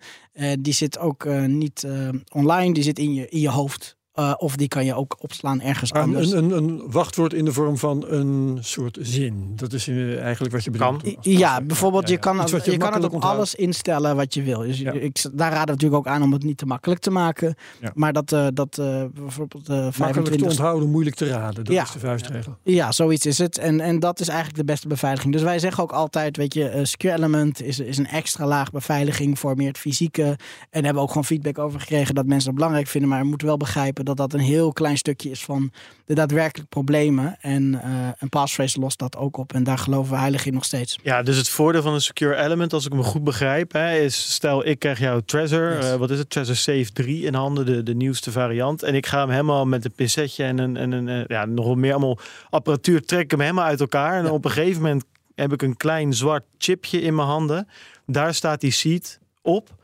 [0.58, 1.86] die zit ook niet
[2.32, 3.96] online, die zit in je, in je hoofd.
[4.18, 6.30] Uh, of die kan je ook opslaan ergens ah, anders.
[6.30, 9.52] Een, een, een, wachtwoord in de vorm van een soort zin.
[9.56, 11.02] Dat is eigenlijk wat je bedoelt.
[11.02, 11.16] Kan.
[11.20, 14.58] Ja, bijvoorbeeld je kan, je, je kan het op alles instellen wat je wil.
[14.58, 14.92] Dus ja.
[14.92, 17.54] ik, daar raden we natuurlijk ook aan om het niet te makkelijk te maken.
[17.80, 17.90] Ja.
[17.94, 19.98] Maar dat, uh, dat uh, bijvoorbeeld uh, 25...
[19.98, 21.64] Makkelijk te onthouden, moeilijk te raden.
[21.64, 22.56] Dat is de vuistregel.
[22.62, 23.58] Ja, zoiets is het.
[23.58, 25.32] En, en dat is eigenlijk de beste beveiliging.
[25.32, 29.38] Dus wij zeggen ook altijd, weet je, Secure Element is, is een extra laag beveiliging
[29.38, 30.22] voor meer het fysieke.
[30.70, 33.10] En hebben we ook gewoon feedback over gekregen dat mensen het belangrijk vinden.
[33.10, 35.72] Maar we moeten wel begrijpen dat dat een heel klein stukje is van
[36.04, 37.36] de daadwerkelijke problemen.
[37.40, 39.52] En uh, een passphrase lost dat ook op.
[39.52, 40.98] En daar geloven we heilig in nog steeds.
[41.02, 44.32] Ja, dus het voordeel van een secure element, als ik me goed begrijp, hè, is
[44.32, 45.84] stel ik krijg jouw Trezor, yes.
[45.84, 48.82] uh, wat is het, Trezor Safe 3 in handen, de, de nieuwste variant.
[48.82, 51.64] En ik ga hem helemaal met een pincetje en een, en een uh, ja, nog
[51.64, 52.18] wel meer allemaal
[52.50, 54.18] apparatuur, trek hem helemaal uit elkaar.
[54.18, 54.30] En ja.
[54.30, 57.68] op een gegeven moment heb ik een klein zwart chipje in mijn handen.
[58.06, 59.74] Daar staat die seed op.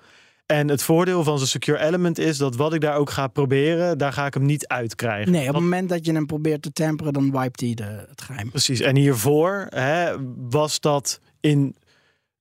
[0.46, 3.98] En het voordeel van zo'n secure element is dat wat ik daar ook ga proberen,
[3.98, 5.32] daar ga ik hem niet uitkrijgen.
[5.32, 8.22] Nee, op het moment dat je hem probeert te temperen, dan wipet hij de, het
[8.22, 8.50] geheim.
[8.50, 8.80] Precies.
[8.80, 10.14] En hiervoor hè,
[10.50, 11.76] was dat in,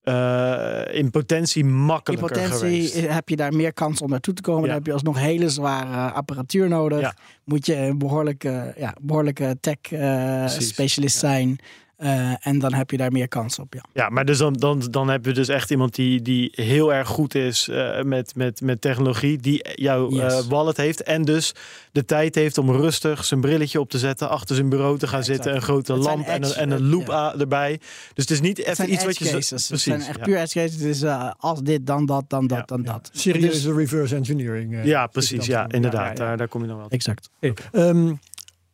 [0.04, 3.14] uh, in potentie makkelijker In potentie geweest.
[3.14, 4.62] heb je daar meer kans om naartoe te komen.
[4.62, 4.68] Ja.
[4.68, 7.00] Dan heb je alsnog hele zware apparatuur nodig.
[7.00, 7.16] Ja.
[7.44, 11.60] Moet je een behoorlijke, ja, behoorlijke tech uh, specialist zijn.
[12.04, 13.74] Uh, en dan heb je daar meer kans op.
[13.74, 16.94] Ja, ja maar dus dan, dan, dan heb je dus echt iemand die, die heel
[16.94, 20.44] erg goed is uh, met, met, met technologie, die jouw yes.
[20.44, 21.04] uh, wallet heeft.
[21.04, 21.54] En dus
[21.92, 25.20] de tijd heeft om rustig zijn brilletje op te zetten, achter zijn bureau te gaan
[25.20, 27.36] ja, zitten, een grote het lamp en een, en een loop ja.
[27.40, 27.80] erbij.
[28.14, 29.26] Dus het is niet even iets wat je.
[29.26, 29.68] Cases.
[29.68, 30.74] Precies, het zijn echt puur edge cases.
[30.74, 31.04] Het is
[31.38, 33.10] als dit, dan dat, dan dat, dan dat.
[33.14, 34.84] Serieuze dus, reverse engineering.
[34.84, 35.46] ja, precies.
[35.46, 36.18] Ja, inderdaad.
[36.18, 36.90] Daar, daar kom je dan wel.
[36.90, 37.30] Exact.
[37.40, 38.20] Hey, um,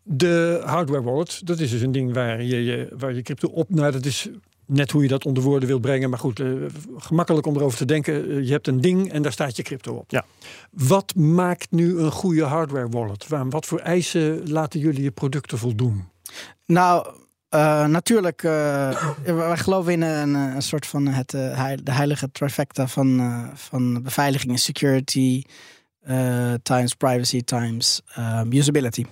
[0.09, 3.69] de hardware wallet, dat is dus een ding waar je, je, waar je crypto op...
[3.69, 4.29] Nou, dat is
[4.65, 6.09] net hoe je dat onder woorden wil brengen.
[6.09, 6.65] Maar goed, uh,
[6.97, 8.45] gemakkelijk om erover te denken.
[8.45, 10.11] je hebt een ding en daar staat je crypto op.
[10.11, 10.25] Ja.
[10.71, 13.27] Wat maakt nu een goede hardware wallet?
[13.27, 16.03] Waar, wat voor eisen laten jullie je producten voldoen?
[16.65, 17.07] Nou...
[17.55, 23.41] Uh, natuurlijk, uh, wij geloven in een, een soort van het, de heilige trifecta van,
[23.53, 25.43] van beveiliging en security,
[26.63, 28.01] times privacy, times
[28.49, 29.05] usability.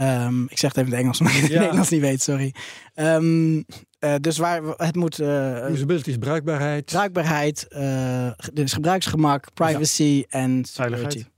[0.00, 1.58] Um, ik zeg het even in het Engels, maar ik het ja.
[1.58, 2.54] Nederlands niet weet, sorry.
[2.94, 3.64] Um,
[4.00, 5.20] uh, dus waar het moet.
[5.20, 6.84] Uh, Usability is bruikbaarheid.
[6.84, 10.24] Bruikbaarheid, uh, dus gebruiksgemak, privacy ja.
[10.28, 11.28] en veiligheid.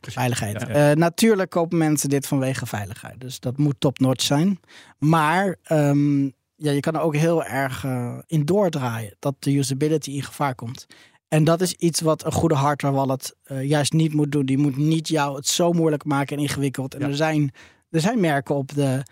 [0.00, 0.64] Veiligheid.
[0.68, 0.94] Ja.
[0.94, 3.20] natuurlijk kopen mensen dit vanwege veiligheid.
[3.20, 4.60] Dus dat moet top-notch zijn.
[4.98, 7.86] Maar um, ja, je kan er ook heel erg
[8.26, 10.86] in doordraaien dat de usability in gevaar komt.
[11.28, 14.46] En dat is iets wat een goede hardware wallet juist niet moet doen.
[14.46, 16.94] Die moet niet jou het zo moeilijk maken en ingewikkeld.
[16.94, 17.52] En er zijn
[17.92, 19.02] er zijn merken op de,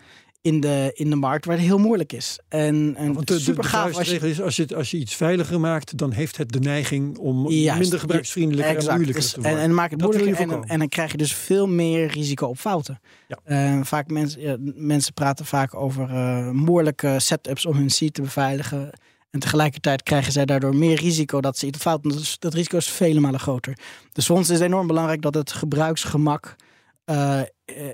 [0.41, 2.39] in, de, in de markt waar het heel moeilijk is.
[2.47, 5.59] En, en Want de, super gaaf als je, is, als je, als je iets veiliger
[5.59, 9.41] maakt, dan heeft het de neiging om Juist, minder gebruiksvriendelijker exact, en moeilijker dus, te
[9.41, 9.59] worden.
[9.59, 12.99] En, en het moeilijker en, en, dan krijg je dus veel meer risico op fouten.
[13.27, 13.75] Ja.
[13.77, 18.21] Uh, vaak mensen, ja, mensen praten vaak over uh, moeilijke setups om hun seed te
[18.21, 18.91] beveiligen.
[19.29, 22.11] En tegelijkertijd krijgen zij daardoor meer risico dat ze iets fout doen.
[22.11, 23.77] Dat, dat risico is vele malen groter.
[24.11, 26.55] Dus voor ons is het enorm belangrijk dat het gebruiksgemak
[27.05, 27.41] uh,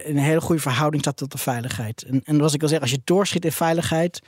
[0.03, 2.03] een hele goede verhouding staat tot de veiligheid.
[2.03, 4.21] En, en zoals ik al zeg, als je doorschiet in veiligheid,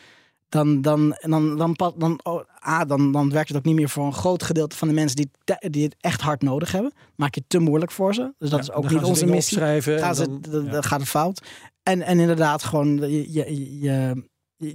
[0.50, 3.90] dan, dan, dan, dan, dan, dan, oh, ah, dan, dan werkt het ook niet meer
[3.90, 6.94] voor een groot gedeelte van de mensen die, die het echt hard nodig hebben.
[7.16, 8.34] Maak je het te moeilijk voor ze.
[8.38, 9.60] Dus dat ja, is ook niet onze missie.
[9.82, 10.72] Gaan ze, dan, ja.
[10.72, 11.48] dan gaat het fout.
[11.84, 14.24] En, en inderdaad, gewoon, je, je, je,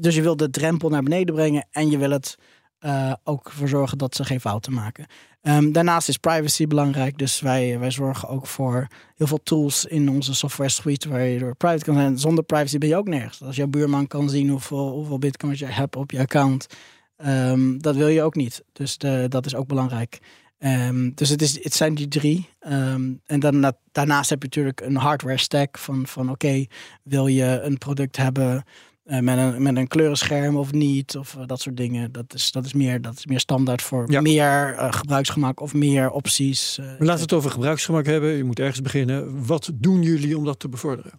[0.01, 2.37] dus je wil de drempel naar beneden brengen en je wil het
[2.81, 5.07] uh, ook voor zorgen dat ze geen fouten maken.
[5.47, 10.09] Um, daarnaast is privacy belangrijk, dus wij, wij zorgen ook voor heel veel tools in
[10.09, 12.19] onze software suite waar je door private kan zijn.
[12.19, 13.43] Zonder privacy ben je ook nergens.
[13.43, 16.67] Als jouw buurman kan zien hoeveel, hoeveel bitcoins je hebt op je account,
[17.27, 18.65] um, dat wil je ook niet.
[18.73, 20.19] Dus de, dat is ook belangrijk.
[20.59, 22.49] Um, dus het, is, het zijn die drie.
[23.27, 26.67] En dan, daarnaast heb je natuurlijk een hardware stack van, van oké,
[27.03, 28.65] wil je een product hebben
[29.05, 32.13] uh, met, een, met een kleurenscherm of niet, of uh, dat soort dingen.
[32.13, 34.21] Dat is, dat is, meer, dat is meer standaard voor ja.
[34.21, 36.77] meer uh, gebruiksgemak of meer opties.
[36.77, 38.31] Laten we het over gebruiksgemak hebben.
[38.31, 39.47] Je moet ergens beginnen.
[39.47, 41.13] Wat doen jullie om dat te bevorderen?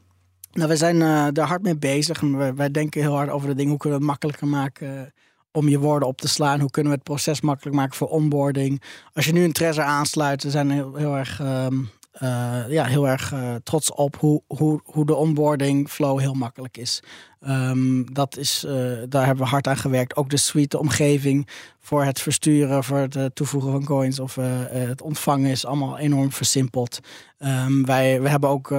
[0.52, 1.00] Nou, we zijn
[1.34, 2.20] daar hard mee bezig.
[2.20, 3.70] Wij, wij, denken heel hard over de dingen.
[3.70, 5.14] Hoe kunnen we het makkelijker maken
[5.52, 6.60] om je woorden op te slaan?
[6.60, 8.82] Hoe kunnen we het proces makkelijk maken voor onboarding?
[9.14, 11.40] Als je nu een Trezor aansluit, we zijn heel, heel erg...
[11.42, 16.34] Um, eh, ja, heel erg eh, trots op hoe, hoe, hoe de onboarding flow heel
[16.34, 17.04] makkelijk is.
[17.42, 18.74] Ehm, dat is eh,
[19.10, 20.16] daar hebben we hard aan gewerkt.
[20.16, 21.48] Ook de suite omgeving
[21.80, 24.36] voor het versturen, voor het toevoegen van coins of
[24.70, 27.00] het ontvangen is allemaal enorm versimpeld.
[27.40, 28.74] Um, wij we hebben ook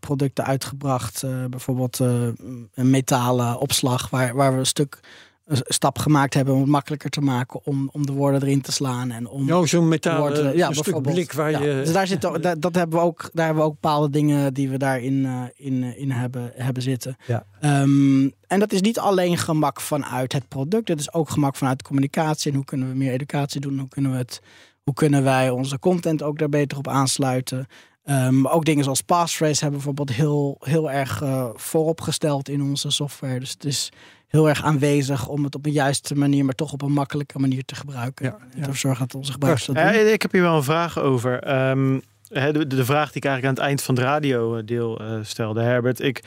[0.00, 5.00] producten uitgebracht, bijvoorbeeld een metalen opslag, waar, waar we een stuk
[5.44, 8.72] een stap gemaakt hebben om het makkelijker te maken om, om de woorden erin te
[8.72, 9.10] slaan.
[9.10, 11.58] En om oh, zo'n metalen ja, een stuk blik waar je...
[11.58, 14.68] Dus daar, zit, dat, dat hebben we ook, daar hebben we ook bepaalde dingen die
[14.68, 17.16] we daarin uh, in, in hebben, hebben zitten.
[17.26, 17.46] Ja.
[17.82, 21.78] Um, en dat is niet alleen gemak vanuit het product, het is ook gemak vanuit
[21.78, 22.50] de communicatie.
[22.50, 23.78] En hoe kunnen we meer educatie doen?
[23.78, 24.42] Hoe kunnen, we het,
[24.82, 27.66] hoe kunnen wij onze content ook daar beter op aansluiten?
[28.06, 33.40] Um, ook dingen zoals passphrase hebben bijvoorbeeld heel, heel erg uh, vooropgesteld in onze software.
[33.40, 33.92] Dus het is
[34.34, 37.64] heel erg aanwezig om het op een juiste manier, maar toch op een makkelijke manier
[37.64, 38.24] te gebruiken.
[38.24, 40.12] Ja, en ervoor zorgen dat onze gebruikers dat doen.
[40.12, 41.68] ik heb hier wel een vraag over.
[41.70, 45.60] Um, de, de, vraag die ik eigenlijk aan het eind van het radiodeel uh, stelde,
[45.60, 46.00] Herbert.
[46.00, 46.22] Ik,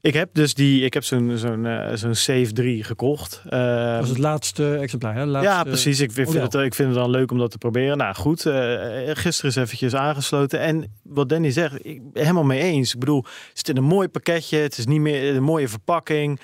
[0.00, 3.42] ik heb dus die, ik heb zo'n zo'n uh, zo'n Save 3 gekocht.
[3.46, 5.24] Uh, dat is het laatste exemplaar, hè?
[5.24, 6.00] Laatste ja, precies.
[6.00, 7.96] Ik vind, het, ik vind het dan leuk om dat te proberen.
[7.96, 8.54] Nou goed, uh,
[9.04, 10.60] gisteren is eventjes aangesloten.
[10.60, 12.92] En wat Danny zegt, ik ben helemaal mee eens.
[12.92, 14.58] Ik bedoel, het zit in een mooi pakketje.
[14.58, 16.40] Het is niet meer een mooie verpakking.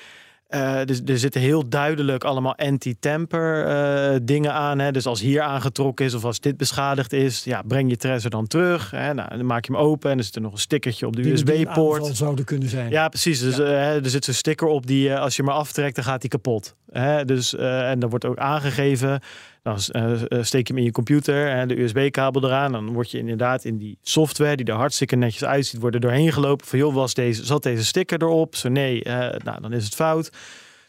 [0.55, 4.79] Uh, dus er zitten heel duidelijk allemaal anti-tamper uh, dingen aan.
[4.79, 4.91] Hè.
[4.91, 8.47] Dus als hier aangetrokken is of als dit beschadigd is, ja, breng je Trezor dan
[8.47, 8.91] terug.
[8.91, 9.15] Hè.
[9.15, 11.31] Nou, dan maak je hem open en er zit er nog een stickertje op de
[11.31, 12.17] USB-poort.
[12.17, 12.91] zouden kunnen zijn.
[12.91, 13.41] Ja, precies.
[13.41, 16.31] Dus uh, er zit zo'n sticker op die als je maar aftrekt, dan gaat die
[16.31, 16.75] kapot.
[16.91, 17.25] Hè.
[17.25, 19.21] Dus, en dan wordt ook aangegeven
[19.68, 22.72] dan uh, steek je hem in je computer en de USB-kabel eraan.
[22.72, 26.66] Dan word je inderdaad in die software, die er hartstikke netjes uitziet, worden doorheen gelopen.
[26.66, 28.57] Van joh, was deze, zat deze sticker erop?
[28.57, 29.12] Zo nee, uh,
[29.44, 30.31] nou, dan is het fout.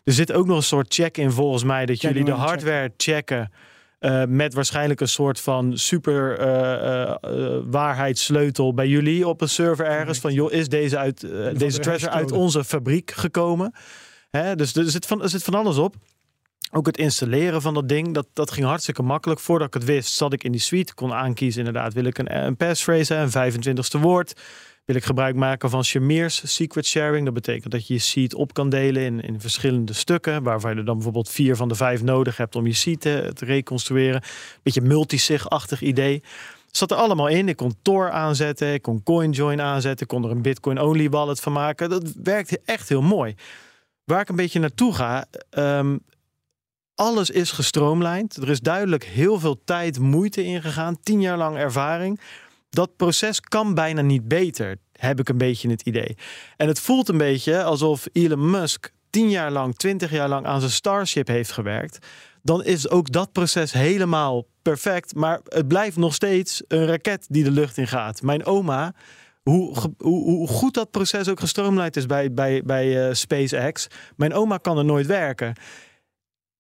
[0.03, 3.51] Er zit ook nog een soort check in volgens mij dat jullie de hardware checken.
[3.99, 9.85] Uh, met waarschijnlijk een soort van super uh, uh, waarheidssleutel bij jullie op een server
[9.85, 10.19] ergens.
[10.19, 13.73] Van joh, is deze, uit, deze treasure uit onze fabriek gekomen?
[14.29, 14.55] Hè?
[14.55, 15.95] Dus er zit, van, er zit van alles op.
[16.71, 19.39] Ook het installeren van dat ding, dat, dat ging hartstikke makkelijk.
[19.39, 20.93] Voordat ik het wist, zat ik in die suite.
[20.93, 24.41] kon aankiezen inderdaad, wil ik een, een passphrase, een 25ste woord.
[24.86, 27.25] Wil ik gebruik maken van Shamir's secret sharing.
[27.25, 30.43] Dat betekent dat je je seed op kan delen in, in verschillende stukken.
[30.43, 33.45] Waarvan je dan bijvoorbeeld vier van de vijf nodig hebt om je seed te, te
[33.45, 34.21] reconstrueren.
[34.63, 36.23] Beetje multisig-achtig idee.
[36.71, 37.49] Zat er allemaal in.
[37.49, 41.53] Ik kon Tor aanzetten, ik kon CoinJoin aanzetten, ik kon er een Bitcoin-only wallet van
[41.53, 41.89] maken.
[41.89, 43.36] Dat werkt echt heel mooi.
[44.03, 45.25] Waar ik een beetje naartoe ga,
[45.58, 45.99] um,
[46.99, 48.35] alles is gestroomlijnd.
[48.35, 50.99] Er is duidelijk heel veel tijd, moeite ingegaan.
[50.99, 52.19] Tien jaar lang ervaring.
[52.69, 56.17] Dat proces kan bijna niet beter, heb ik een beetje het idee.
[56.57, 60.59] En het voelt een beetje alsof Elon Musk tien jaar lang, twintig jaar lang aan
[60.59, 62.07] zijn Starship heeft gewerkt.
[62.41, 65.15] Dan is ook dat proces helemaal perfect.
[65.15, 68.21] Maar het blijft nog steeds een raket die de lucht in gaat.
[68.21, 68.93] Mijn oma
[69.43, 73.88] hoe, hoe, hoe, goed dat proces ook gestroomlijnd is bij, bij, bij uh, SpaceX.
[74.15, 75.53] Mijn oma kan er nooit werken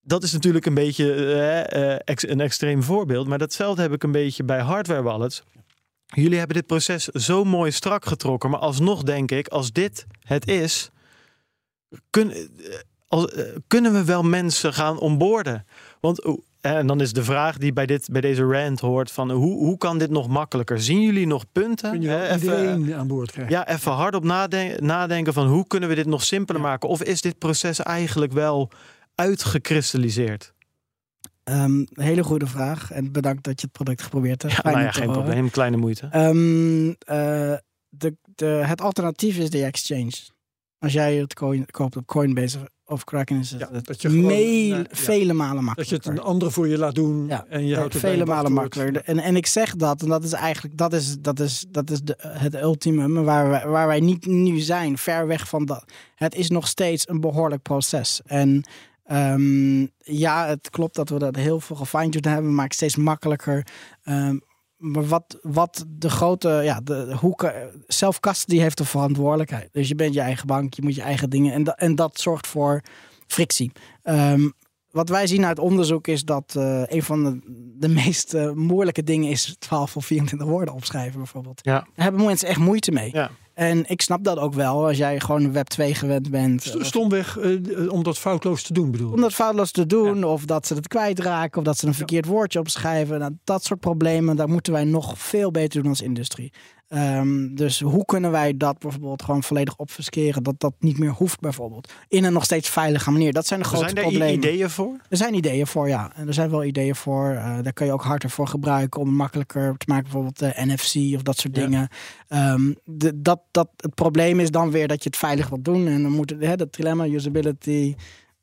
[0.09, 1.15] dat is natuurlijk een beetje
[1.75, 3.27] uh, een extreem voorbeeld.
[3.27, 5.43] Maar datzelfde heb ik een beetje bij hardware wallets.
[6.05, 8.49] Jullie hebben dit proces zo mooi strak getrokken.
[8.49, 10.89] Maar alsnog denk ik, als dit het is,
[12.09, 12.39] kun, eh,
[13.07, 13.33] als,
[13.67, 15.65] kunnen we wel mensen gaan onboorden?
[15.99, 19.57] Want en dan is de vraag die bij, dit, bij deze rant hoort: van hoe,
[19.57, 20.81] hoe kan dit nog makkelijker?
[20.81, 21.91] Zien jullie nog punten?
[21.91, 23.53] Kun je even, aan boord krijgen?
[23.53, 26.89] Ja, even hardop nadenken, nadenken van hoe kunnen we dit nog simpeler maken?
[26.89, 28.71] Of is dit proces eigenlijk wel
[29.19, 30.53] uitgekristalliseerd?
[31.43, 32.91] Um, hele goede vraag.
[32.91, 34.53] En bedankt dat je het product geprobeerd hebt.
[34.55, 35.49] Ja, nou ja, geen probleem.
[35.49, 36.09] Kleine moeite.
[36.15, 36.95] Um,
[37.89, 40.13] de, de, het alternatief is de exchange.
[40.79, 44.87] Als jij het coin, koopt op Coinbase of Kraken is het, ja, dat je gewoon,
[44.91, 45.97] vele malen makkelijker.
[45.97, 48.25] Dat je het een andere voor je laat doen ja, en je houdt het vele
[48.25, 49.03] malen makkelijker.
[49.03, 52.01] En, en ik zeg dat, en dat is eigenlijk dat is, dat is, dat is
[52.01, 55.91] de, het ultimum waar wij, waar wij niet nu zijn, ver weg van dat.
[56.15, 58.21] Het is nog steeds een behoorlijk proces.
[58.25, 58.63] En
[59.11, 63.67] Um, ja, het klopt dat we dat heel veel gefine hebben, maakt steeds makkelijker.
[64.05, 64.41] Um,
[64.77, 67.53] maar wat, wat de grote, ja, de hoeken,
[67.87, 69.69] zelfcustody heeft de verantwoordelijkheid.
[69.71, 71.53] Dus je bent je eigen bank, je moet je eigen dingen.
[71.53, 72.81] En, dat en dat zorgt voor
[73.27, 73.71] frictie.
[74.03, 74.53] Um,
[74.91, 77.39] wat wij zien uit onderzoek is dat uh, een van de,
[77.77, 81.59] de meest uh, moeilijke dingen is 12 of 24 woorden opschrijven bijvoorbeeld.
[81.63, 81.73] Ja.
[81.73, 83.09] Daar hebben mensen echt moeite mee.
[83.13, 83.31] Ja.
[83.59, 86.75] En ik snap dat ook wel als jij gewoon Web 2 gewend bent.
[86.79, 90.67] Stomweg uh, om dat foutloos te doen bedoel Om dat foutloos te doen of dat
[90.67, 93.19] ze het kwijtraken of dat ze een verkeerd woordje opschrijven.
[93.19, 96.53] Nou, dat soort problemen, daar moeten wij nog veel beter doen als industrie.
[96.89, 100.43] Ehm, dus hoe kunnen wij dat bijvoorbeeld gewoon volledig opfuskeren?
[100.43, 101.91] Dat dat niet meer hoeft bijvoorbeeld.
[102.07, 103.33] In een nog steeds veilige manier.
[103.33, 104.33] Dat zijn de grote Zijn er problemen.
[104.33, 104.97] ideeën voor?
[105.09, 106.11] Er zijn ideeën voor, ja.
[106.15, 107.29] En er zijn wel ideeën voor.
[107.29, 110.03] Eh, daar kan je ook harder voor gebruiken om het makkelijker te maken.
[110.03, 111.61] Bijvoorbeeld de NFC of dat soort Ja.
[111.63, 111.87] dingen.
[112.27, 115.87] Ehm, de, dat, dat, het probleem is dan weer dat je het veilig wilt doen.
[115.87, 117.95] En dan moet het, hè, dat dilemma, usability,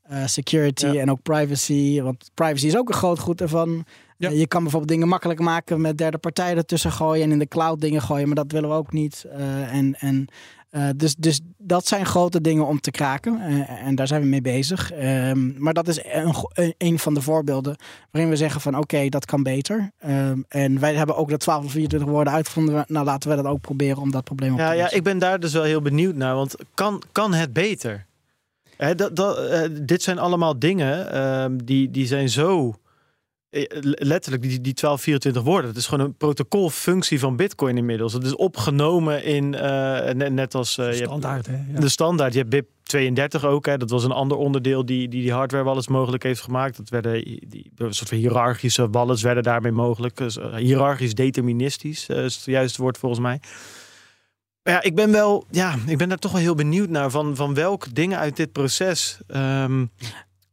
[0.03, 1.01] eh, security Ja.
[1.01, 2.01] en ook privacy.
[2.01, 3.85] Want privacy is ook een groot goed ervan.
[4.17, 4.29] Ja.
[4.29, 7.47] Eh, je kan bijvoorbeeld dingen makkelijk maken met derde partijen ertussen gooien en in de
[7.47, 9.25] cloud dingen gooien, maar dat willen we ook niet.
[9.31, 10.27] Eh, en en
[10.69, 13.41] eh, dus, dus dat zijn grote dingen om te kraken.
[13.67, 14.91] En daar zijn we mee bezig.
[14.91, 16.01] Ehm, maar dat is
[16.77, 17.75] een, van de voorbeelden
[18.11, 19.91] waarin we zeggen van oké, dat kan beter.
[19.97, 22.85] Ehm, en wij hebben ook de 12 of 24 woorden uitgevonden.
[22.87, 24.97] Nou, laten we dat ook proberen om dat probleem op Ja, te ja, lossen.
[24.97, 26.35] ik ben daar dus wel heel benieuwd naar.
[26.35, 28.05] Want kan, kan het beter?
[28.77, 29.39] Hè, dat, dat,
[29.81, 32.75] dit zijn allemaal dingen ehm, die, die zijn zo...
[33.49, 35.69] eh, Letterlijk, die, die 12, 24 woorden.
[35.69, 38.13] Het is gewoon een protocolfunctie van Bitcoin inmiddels.
[38.13, 41.57] Het is opgenomen in, eh, net, net als eh, je hebt Standaard, hè?
[41.73, 41.79] Ja.
[41.79, 42.33] de standaard.
[42.33, 43.65] Je hebt BIP 32 ook.
[43.65, 43.77] Hè.
[43.77, 46.77] Dat was een ander onderdeel die die, die hardware wallets mogelijk heeft gemaakt.
[46.77, 50.17] Dat werden die, een soort van hiërarchische wallets werden daarmee mogelijk.
[50.17, 53.39] Dus, eh, hiërarchisch deterministisch eh, is het juiste woord volgens mij.
[54.63, 57.35] Maar ja, ik ben wel, ja, ik ben daar toch wel heel benieuwd naar van,
[57.35, 59.85] van welke dingen uit dit proces ehm,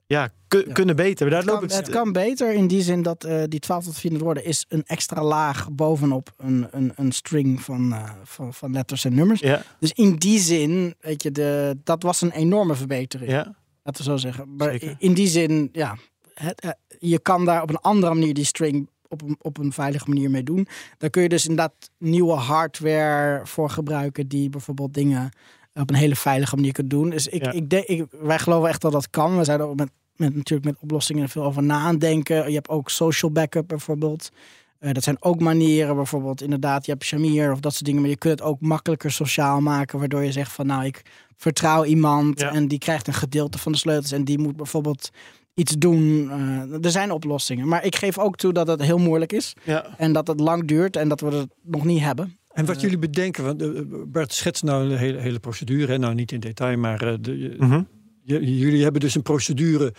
[0.07, 0.73] ja, ku- Ja.
[0.73, 1.31] kunnen beter.
[1.31, 3.85] Daar Het loop kan, ik het kan beter in die zin dat eh, die 12
[3.85, 8.55] tot 24 woorden is een extra laag bovenop een, een, een string van, eh, van,
[8.55, 9.40] van letters en nummers.
[9.40, 13.31] Ja, Dus in die zin, weet je, de, dat was een enorme verbetering.
[13.31, 13.55] ja.
[13.83, 14.57] Laten we zo zeggen.
[14.57, 14.97] Maar Zeker.
[14.99, 15.97] in die zin, ja,
[16.35, 19.73] het, eh, je kan daar op een andere manier die string op een, op een
[19.73, 20.67] veilige manier mee doen.
[20.99, 25.31] Daar kun je dus inderdaad nieuwe hardware voor gebruiken die bijvoorbeeld dingen
[25.74, 27.10] op een hele veilige manier kunt doen.
[27.10, 27.50] Dus ik, Ja.
[27.52, 29.38] ik denk, ik, wij geloven echt dat dat kan.
[29.38, 32.48] We zijn er ook met, met, natuurlijk met oplossingen veel over na aan denken.
[32.48, 34.30] Je hebt ook social backup bijvoorbeeld.
[34.78, 38.10] Eh, dat zijn ook manieren, bijvoorbeeld inderdaad, je hebt Shamir of dat soort dingen, maar
[38.10, 41.02] je kunt het ook makkelijker sociaal maken, waardoor je zegt van nou, ik
[41.37, 42.52] vertrouw iemand Ja.
[42.52, 45.10] en die krijgt een gedeelte van de sleutels en die moet bijvoorbeeld
[45.54, 46.30] iets doen.
[46.30, 49.87] Eh, er zijn oplossingen, maar ik geef ook toe dat het heel moeilijk is ja.
[49.98, 52.38] en dat het lang duurt en dat we het nog niet hebben.
[52.55, 53.69] En wat Eh, jullie bedenken, want eh,
[54.07, 55.99] Bert schetst nou een hele, hele procedure, hè?
[55.99, 57.83] nou niet in detail, maar eh, de, Mhm.
[58.25, 59.93] jullie hebben dus een procedure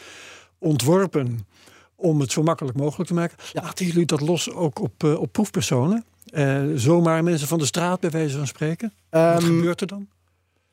[0.59, 1.39] ontworpen
[1.95, 3.37] om het zo makkelijk mogelijk te maken.
[3.53, 6.05] Laten jullie dat los ook op, eh, op proefpersonen?
[6.25, 8.93] Eh, zomaar mensen van de straat bij wijze van spreken?
[9.09, 10.07] Wat Ehm, gebeurt er dan?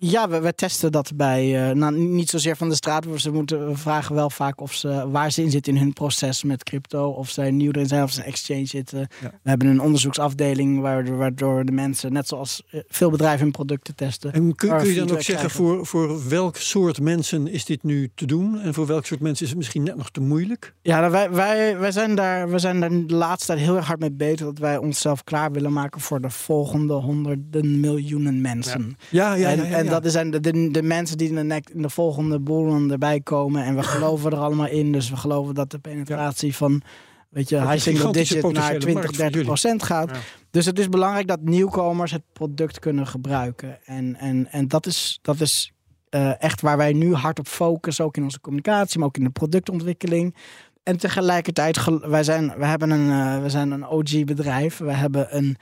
[0.05, 3.07] Ja, we, we testen dat bij, eh, nou, niet zozeer van de straat.
[3.07, 5.93] maar Ze moeten, we vragen wel vaak of ze, waar ze in zitten in hun
[5.93, 7.09] proces met crypto.
[7.09, 8.99] Of zij nieuw erin zijn, of ze exchange zitten.
[8.99, 9.31] Ja.
[9.43, 13.95] We hebben een onderzoeksafdeling waardoor, waardoor de mensen, net zoals eh, veel bedrijven hun producten
[13.95, 14.33] testen.
[14.33, 18.11] En kun, kun je dan ook zeggen voor, voor welk soort mensen is dit nu
[18.15, 18.61] te doen?
[18.61, 20.75] En voor welk soort mensen is het misschien net nog te moeilijk?
[20.81, 23.87] Ja, nou, wij, wij, wij, zijn daar, wij zijn daar de laatste tijd heel erg
[23.87, 24.47] hard mee bezig.
[24.47, 28.97] Dat wij onszelf klaar willen maken voor de volgende honderden miljoenen mensen.
[29.09, 29.92] Ja, ja, ja, ja, en ja.
[30.01, 33.21] Dat zijn de, de, de mensen die in de, nek- in de volgende boelen erbij
[33.21, 33.65] komen.
[33.65, 34.93] En we geloven er allemaal in.
[34.93, 36.83] Dus we geloven dat de penetratie van
[37.29, 40.11] weet je, high single digit naar potentiële 20, markt voor 30 procent gaat.
[40.11, 40.17] Ja.
[40.51, 43.79] Dus het is belangrijk dat nieuwkomers het product kunnen gebruiken.
[43.85, 45.73] En, en, en dat is, dat is
[46.09, 48.05] eh, echt waar wij nu hard op focussen.
[48.05, 50.35] Ook in onze communicatie, maar ook in de productontwikkeling.
[50.83, 54.79] En tegelijkertijd, gel- wij zijn, we hebben een, eh, we zijn een OG-bedrijf.
[54.79, 55.57] We hebben een,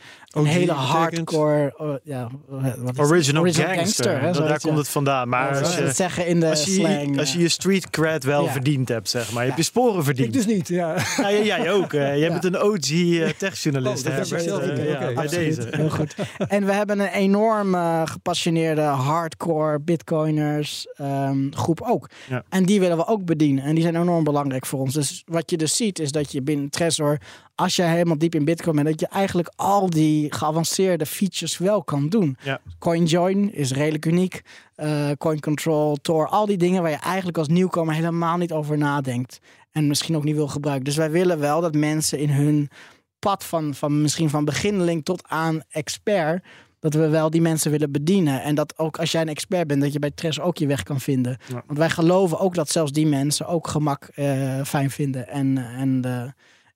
[0.46, 1.74] hele hardcore...
[1.76, 2.98] oh, ja, wat is het?
[3.10, 4.20] Original, gangster.
[4.20, 5.28] hè, daar komt het vandaan.
[5.28, 7.18] Maar Ja, als je, het zeggen in de als je, slang.
[7.18, 8.50] als je je street cred wel Ja.
[8.52, 9.40] verdiend hebt, zeg maar.
[9.42, 10.32] Je hebt je sporen Ik verdiend.
[10.32, 10.96] dus niet, ja.
[11.16, 11.92] Ja, jij ook.
[11.92, 12.18] eh.
[12.18, 14.30] Jij bent een OG eh, techjournalist, Oh, dat
[14.60, 15.68] Eh, ja, bij deze.
[15.70, 16.14] Heel goed.
[16.48, 22.08] En we hebben een enorm eh, gepassioneerde hardcore bitcoiners ehm, groep ook.
[22.48, 23.64] En die willen we ook bedienen.
[23.64, 24.94] En die zijn enorm belangrijk voor ons.
[24.94, 27.18] Dus wat je dus ziet is dat je binnen Trezor,
[27.54, 31.84] als je helemaal diep in bitcoin bent, dat je eigenlijk al die geavanceerde features wel
[31.84, 32.36] kan doen.
[32.42, 32.60] Ja.
[32.78, 34.42] CoinJoin is redelijk uniek.
[34.74, 38.78] Eh Coin Control, Tor, al die dingen waar je eigenlijk als nieuwkomer helemaal niet over
[38.78, 39.40] nadenkt.
[39.70, 40.84] En misschien ook niet wil gebruiken.
[40.84, 42.70] Dus wij willen wel dat mensen in hun
[43.18, 46.44] pad van, van misschien van beginneling tot aan expert.
[46.80, 48.42] Dat we wel die mensen willen bedienen.
[48.42, 50.82] En dat ook als jij een expert bent, dat je bij Tres ook je weg
[50.82, 51.38] kan vinden.
[51.48, 51.62] Ja.
[51.66, 55.28] Want wij geloven ook dat zelfs die mensen ook gemak eh, fijn vinden.
[55.28, 56.22] En, en, eh,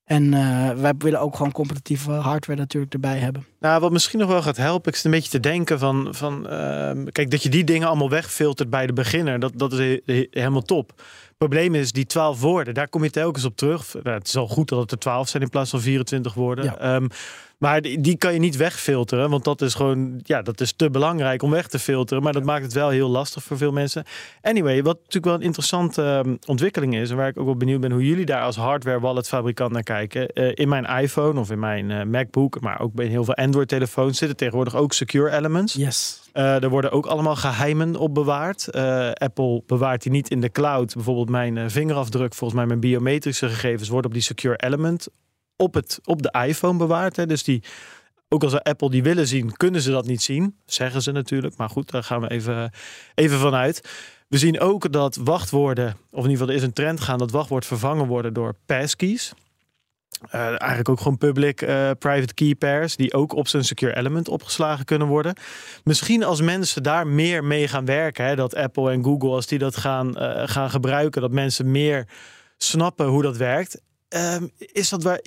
[0.04, 3.46] en eh, wij willen ook gewoon competitieve hardware natuurlijk erbij hebben.
[3.60, 6.48] Nou, wat misschien nog wel gaat helpen, ik zit een beetje te denken van, van
[6.48, 10.00] ehm, kijk, dat je die dingen allemaal wegfiltert bij de beginner, dat, dat is he-
[10.14, 11.02] he- helemaal top.
[11.38, 13.94] probleem is die 12 woorden, daar kom je telkens op terug.
[14.02, 16.64] Nou, het is al goed dat het er 12 zijn in plaats van 24 woorden.
[16.64, 16.78] Ja.
[16.78, 17.06] Ehm,
[17.58, 20.90] maar die, die kan je niet wegfilteren, want dat is gewoon, ja, dat is te
[20.90, 22.22] belangrijk om weg te filteren.
[22.22, 24.04] Maar dat maakt het wel heel lastig voor veel mensen.
[24.42, 27.80] Anyway, wat natuurlijk wel een interessante ehm, ontwikkeling is, en waar ik ook wel benieuwd
[27.80, 30.28] ben hoe jullie daar als hardware wallet fabrikant naar kijken.
[30.28, 33.68] Eh, in mijn iPhone of in mijn eh, MacBook, maar ook bij heel veel Android
[33.68, 35.74] telefoons zitten tegenwoordig ook secure elements.
[35.74, 36.22] Yes.
[36.32, 38.72] Eh, er worden ook allemaal geheimen op bewaard.
[39.14, 40.94] Apple bewaart die niet in de cloud.
[40.94, 45.08] Bijvoorbeeld mijn vingerafdruk, volgens mij mijn biometrische gegevens, worden op die secure element
[45.56, 47.16] op, het, op de iPhone bewaard.
[47.16, 47.26] Hè.
[47.26, 47.62] Dus die,
[48.28, 50.56] ook als Apple die willen zien, kunnen ze dat niet zien.
[50.66, 51.56] Zeggen ze natuurlijk.
[51.56, 52.72] Maar goed, daar gaan we even,
[53.14, 53.88] even vanuit.
[54.28, 57.30] We zien ook dat wachtwoorden, of in ieder geval er is een trend gaan dat
[57.30, 59.32] wachtwoord vervangen worden door passkeys.
[60.30, 64.28] Eh, eigenlijk ook gewoon public eh, private key pairs die ook op zijn secure element
[64.28, 65.36] opgeslagen kunnen worden.
[65.84, 69.58] Misschien als mensen daar meer mee gaan werken, hè, dat Apple en Google als die
[69.58, 72.08] dat gaan, eh, gaan gebruiken, dat mensen meer
[72.56, 73.80] snappen hoe dat werkt.
[74.14, 75.20] Ehm, is dat waar?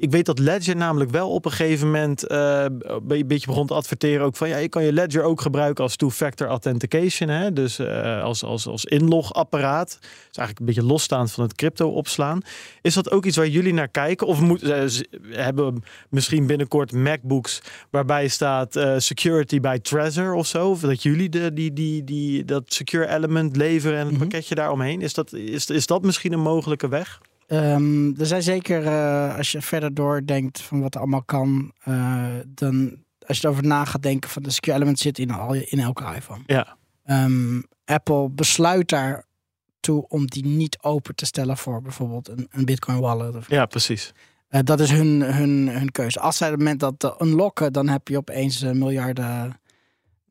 [0.00, 3.74] Ik weet dat Ledger namelijk wel op een gegeven moment eh, een beetje begon te
[3.74, 7.52] adverteren ook van ja, je kan je Ledger ook gebruiken als two-factor authentication, hè?
[7.52, 9.98] dus eh, als, als, als inlogapparaat.
[10.00, 12.40] Is eigenlijk een beetje losstaand van het crypto opslaan.
[12.82, 14.26] Is dat ook iets waar jullie naar kijken?
[14.26, 14.82] Of moet, eh,
[15.28, 15.80] hebben we
[16.10, 20.70] misschien binnenkort MacBooks waarbij staat security by Trezor of zo?
[20.70, 24.20] Of dat jullie de, die, die, die, dat secure element leveren en het Mhm.
[24.22, 25.00] pakketje daaromheen?
[25.00, 27.20] Is dat, is, is dat misschien een mogelijke weg?
[27.48, 32.24] Ehm, er zijn zeker, eh, als je verder doordenkt van wat er allemaal kan, eh,
[32.48, 32.96] dan
[33.26, 36.14] als je erover na gaat denken van de secure element zit in, al, in elke
[36.16, 36.42] iPhone.
[36.46, 36.76] Ja.
[37.04, 43.00] Ehm, Apple besluit daartoe om die niet open te stellen voor bijvoorbeeld een, een Bitcoin
[43.00, 43.36] wallet.
[43.36, 44.12] Of, Ja, precies.
[44.48, 46.20] Eh, dat is hun, hun, hun keuze.
[46.20, 49.60] Als zij op het moment dat te unlocken, dan heb je opeens miljarden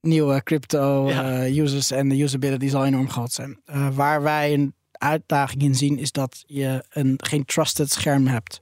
[0.01, 1.47] nieuwe crypto Ja.
[1.47, 3.59] users en de usability zal enorm groot zijn.
[3.93, 8.61] Waar wij een uitdaging in zien, is dat je een, geen trusted scherm hebt.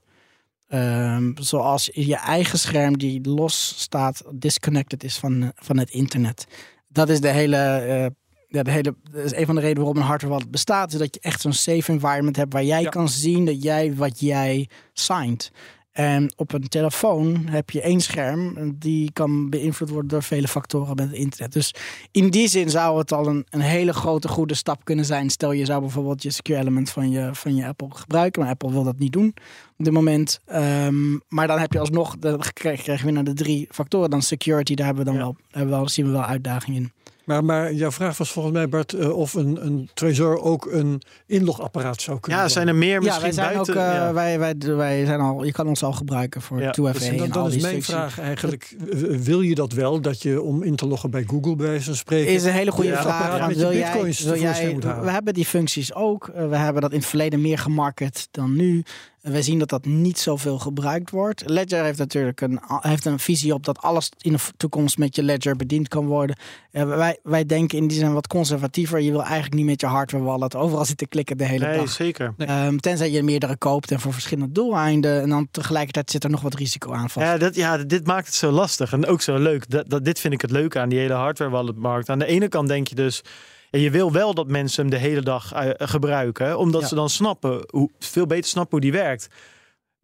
[0.68, 6.46] Ehm, zoals je eigen scherm die los staat, disconnected is van, van het internet.
[6.88, 8.06] Dat is de hele, eh,
[8.48, 10.92] ja, de hele dat is een van de redenen waarom een hardware wallet bestaat.
[10.92, 12.88] Is dat je echt zo'n safe environment hebt waar jij Ja.
[12.88, 15.50] kan zien dat jij wat jij signed.
[15.96, 18.56] En op een telefoon heb je één scherm.
[18.56, 21.52] en Die kan beïnvloed worden door vele factoren met het internet.
[21.52, 21.74] Dus
[22.10, 25.30] in die zin zou het al een, een hele grote goede stap kunnen zijn.
[25.30, 28.42] Stel je zou bijvoorbeeld je secure element van je, van je Apple gebruiken.
[28.42, 29.34] Maar Apple wil dat niet doen
[29.78, 30.40] op dit moment.
[30.46, 34.10] Ehm, maar dan heb je alsnog, dan krijg je weer naar de drie factoren.
[34.10, 35.24] Dan security, daar hebben we dan Ja.
[35.26, 36.92] wel, hebben we wel, zien we wel uitdaging in.
[37.26, 41.02] Maar, maar jouw vraag was volgens mij, Bart, eh, of een, een Trezor ook een
[41.26, 43.74] inlogapparaat zou kunnen Ja, zijn er meer Ja, misschien wij zijn buiten?
[43.74, 44.12] ook, eh, ja.
[44.12, 46.92] wij, wij, wij zijn al, je kan ons al gebruiken voor Ja, 2FA.
[46.92, 47.94] Dus en dan, al dan is die mijn functies.
[47.94, 48.76] vraag eigenlijk,
[49.24, 51.94] wil je dat wel, dat je om in te loggen bij Google bij wijze van
[51.94, 52.32] spreken...
[52.32, 53.38] Is een hele goede Ja, vraag.
[53.38, 55.04] want wil jij, bitcoins wil jij, moet halen.
[55.04, 56.28] we hebben die functies ook.
[56.28, 58.82] Eh, We hebben dat in het verleden meer gemarket dan nu.
[59.26, 61.42] En wij zien dat dat niet zoveel gebruikt wordt.
[61.46, 65.22] Ledger heeft natuurlijk een, heeft een visie op dat alles in de toekomst met je
[65.22, 66.36] Ledger bediend kan worden.
[66.70, 69.00] Eh, wij, wij denken in die zin wat conservatiever.
[69.00, 71.90] Je wil eigenlijk niet met je hardware wallet overal zitten klikken de hele Nee, dag.
[71.90, 72.34] zeker.
[72.36, 75.22] Ehm, tenzij je meerdere koopt en voor verschillende doeleinden.
[75.22, 77.26] En dan tegelijkertijd zit er nog wat risico aan vast.
[77.26, 79.70] Ja, dat, ja, dit maakt het zo lastig en ook zo leuk.
[79.70, 82.08] Dat, dat, dit vind ik het leuke aan die hele hardware walletmarkt.
[82.08, 83.22] Aan de ene kant denk je dus,
[83.70, 86.86] ja, je wil wel dat mensen hem de hele dag eh, gebruiken, omdat Ja.
[86.86, 89.28] ze dan snappen, hoe, veel beter snappen hoe die werkt.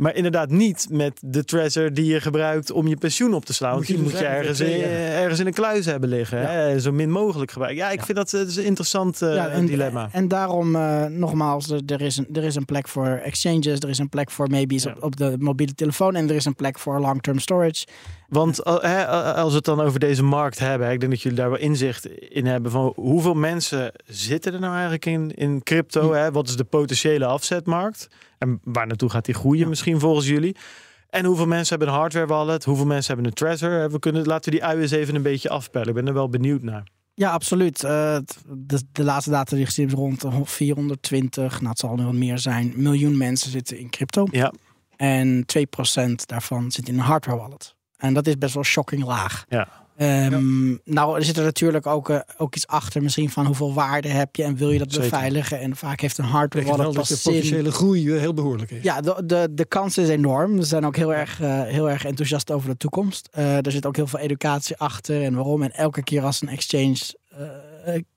[0.03, 3.77] Maar inderdaad niet met de treasure die je gebruikt om je pensioen op te slaan.
[3.77, 6.41] Moet Want die moet je ergens, in, twee, ergens in een kluis hebben liggen.
[6.41, 6.47] Ja.
[6.49, 6.81] Hè?
[6.81, 7.83] Zo min mogelijk gebruiken.
[7.85, 8.05] Ja, ik Ja.
[8.05, 10.09] vind dat, eh, dat is een interessant eh, Ja, en, dilemma.
[10.13, 13.99] En daarom, eh, nogmaals, er, is een, er is een plek voor exchanges, er is
[13.99, 14.91] een plek voor maybe Ja.
[14.91, 17.87] op, op de mobiele telefoon en er is een plek voor long-term storage.
[18.29, 21.51] Want eh, als we het dan over deze markt hebben, ik denk dat jullie daar
[21.51, 26.13] wel inzicht in hebben van hoeveel mensen zitten er nou eigenlijk in, in crypto?
[26.13, 26.31] Hè?
[26.31, 28.09] Wat is de potentiële afzetmarkt?
[28.43, 30.57] En waar naartoe gaat die groeien misschien volgens jullie?
[31.09, 32.65] En hoeveel mensen hebben een hardware wallet?
[32.65, 33.91] Hoeveel mensen hebben een Trezor?
[33.91, 35.89] We kunnen, laten we die ui eens even een beetje afpellen.
[35.89, 36.87] Ik ben er wel benieuwd naar.
[37.15, 37.85] Ja, absoluut.
[37.85, 38.17] Eh,
[38.49, 42.13] de, de laatste data die gezien is rond de 420, nou het zal nu wat
[42.13, 44.27] meer zijn, miljoen mensen zitten in crypto.
[44.31, 44.53] Ja,
[44.97, 47.75] En 2% daarvan zit in een hardware wallet.
[47.97, 49.45] En dat is best wel shocking laag.
[49.49, 49.69] ja.
[50.03, 54.09] Ehm, Nou, er zit er natuurlijk ook, eh, ook iets achter, misschien van hoeveel waarde
[54.09, 55.11] heb je en wil je dat Zeker.
[55.11, 55.61] beveiligen.
[55.61, 57.33] En vaak heeft een hardware wallet dat de pas zin.
[57.33, 58.83] potentiële groei eh, heel behoorlijk is.
[58.83, 60.57] Ja, de, de, de kans is enorm.
[60.57, 63.29] We zijn ook heel erg, eh, heel erg enthousiast over de toekomst.
[63.33, 65.63] Er zit ook heel veel educatie achter en waarom.
[65.63, 66.99] En elke keer als een exchange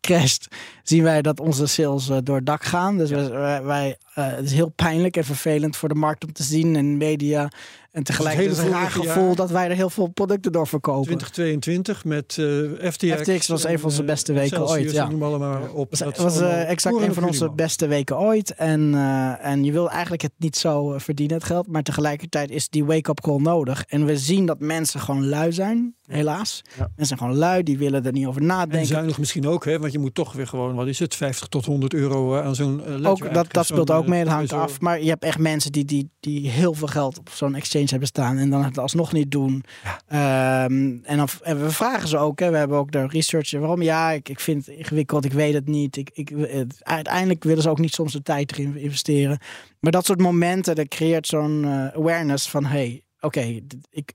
[0.06, 0.48] crasht,
[0.84, 2.98] zien wij dat onze sales eh, door het dak gaan.
[2.98, 6.34] Dus wij, wij, wij, eh, het is heel pijnlijk en vervelend voor de markt om
[6.34, 7.50] te zien en media.
[7.92, 11.18] En tegelijkertijd is het een raar gevoel dat wij er heel veel producten door verkopen.
[11.18, 13.22] 2022 met uh, FTX.
[13.22, 14.92] FTX was een van onze beste weken ooit.
[14.92, 15.92] Ja, allemaal op.
[15.92, 18.54] Het was, exact een van onze beste weken ooit.
[18.56, 18.96] En,
[19.42, 21.68] en je wil eigenlijk het niet zo verdienen, het geld.
[21.68, 23.84] Maar tegelijkertijd is die wake-up call nodig.
[23.88, 26.62] En we zien dat mensen gewoon lui zijn, helaas.
[26.64, 26.78] Ja.
[26.78, 28.80] Mensen zijn gewoon lui, die willen er niet over nadenken.
[28.80, 29.80] En zuinig misschien ook, hè?
[29.80, 33.06] want je moet toch weer gewoon, wat is het, 50 tot 100 euro aan zo'n
[33.06, 34.80] ook, Dat, dat speelt ook mee, het hangt af.
[34.80, 38.08] Maar je hebt echt mensen die, die, die heel veel geld op zo'n exchange hebben
[38.08, 39.64] staan en dan het alsnog niet doen.
[40.08, 43.52] Ehm, en, dan, en we vragen ze ook, hè, we hebben ook de research.
[43.52, 43.82] Waarom?
[43.82, 45.98] Ja, ik, ik vind het ingewikkeld, ik weet het niet.
[45.98, 46.34] Ik, ik,
[46.80, 49.40] uiteindelijk willen ze ook niet soms de tijd erin investeren.
[49.80, 53.60] Maar dat soort momenten, dat creëert zo'n uh, awareness van hey, oké,
[53.90, 54.14] ik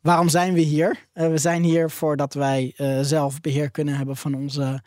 [0.00, 1.06] waarom zijn we hier?
[1.14, 4.82] Uh, we zijn hier voordat wij uh, zelf beheer kunnen hebben van onze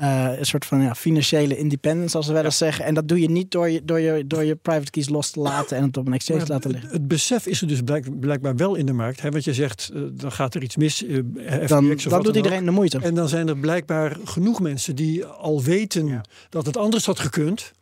[0.00, 2.84] uh, een soort van ja, financiële independence, als we wel eens zeggen.
[2.84, 5.40] En dat doe je niet door je, door, je, door je private keys los te
[5.40, 6.90] laten en het op een exchange te laten liggen.
[6.90, 9.20] Het, besef is er dus blijk, blijkbaar wel in de markt.
[9.20, 9.30] Hè?
[9.30, 11.02] Want je zegt, uh, dan gaat er iets mis.
[11.02, 11.22] Uh,
[11.66, 12.98] dan, dan doet iedereen de moeite.
[12.98, 16.24] En dan zijn er blijkbaar genoeg mensen die al weten ja.
[16.48, 17.72] dat het anders had gekund.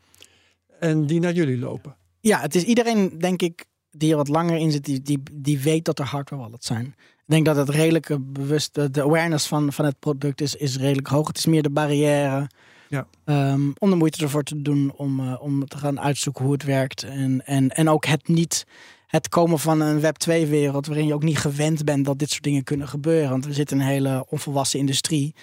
[0.81, 1.97] En die naar jullie lopen.
[2.21, 3.64] Ja, het is iedereen, denk ik,
[3.99, 6.86] die er wat langer in zit, die, die, die weet dat er hardware wallets zijn.
[6.86, 11.09] Ik denk dat het redelijke bewust, de awareness van, van het product is, is redelijk
[11.09, 11.26] hoog.
[11.26, 12.49] Het is meer de barrière
[12.88, 13.07] ja.
[13.24, 16.62] Um, om de moeite ervoor te doen om, uh, om te gaan uitzoeken hoe het
[16.62, 17.03] werkt.
[17.03, 18.66] En, en, en ook het niet
[19.07, 22.42] het komen van een Web 2-wereld waarin je ook niet gewend bent dat dit soort
[22.42, 23.30] dingen kunnen gebeuren.
[23.30, 25.34] Want we zitten in een hele onvolwassen industrie.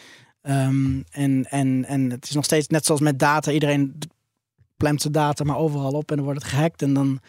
[0.42, 3.52] Um, en, en, en het is nog steeds net zoals met data.
[3.52, 3.98] Iedereen
[4.78, 6.82] plemt zijn data maar overal op en dan wordt het gehackt.
[6.82, 7.20] En dan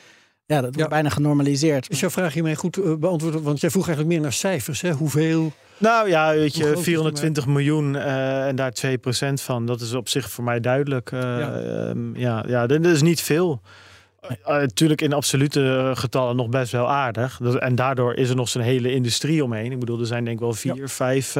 [0.46, 1.90] ja, dat wordt bijna genormaliseerd.
[1.90, 3.42] Is jouw vraag hiermee goed uh, beantwoord?
[3.42, 4.80] Want jij vroeg eigenlijk meer naar cijfers.
[4.80, 4.92] Hè?
[4.92, 5.52] Hoeveel?
[5.78, 8.98] Nou ja, weet je, 420 miljoen uh, en daar 2%
[9.34, 9.66] van.
[9.66, 11.10] Dat is op zich voor mij duidelijk.
[11.10, 11.58] Uh, ja.
[11.88, 13.60] Um, ja, ja, dat is niet veel.
[14.44, 17.40] Natuurlijk in absolute getallen nog best wel aardig.
[17.58, 19.72] En daardoor is er nog zo'n hele industrie omheen.
[19.72, 20.86] Ik bedoel, er zijn denk ik wel vier, ja.
[20.86, 21.36] vijf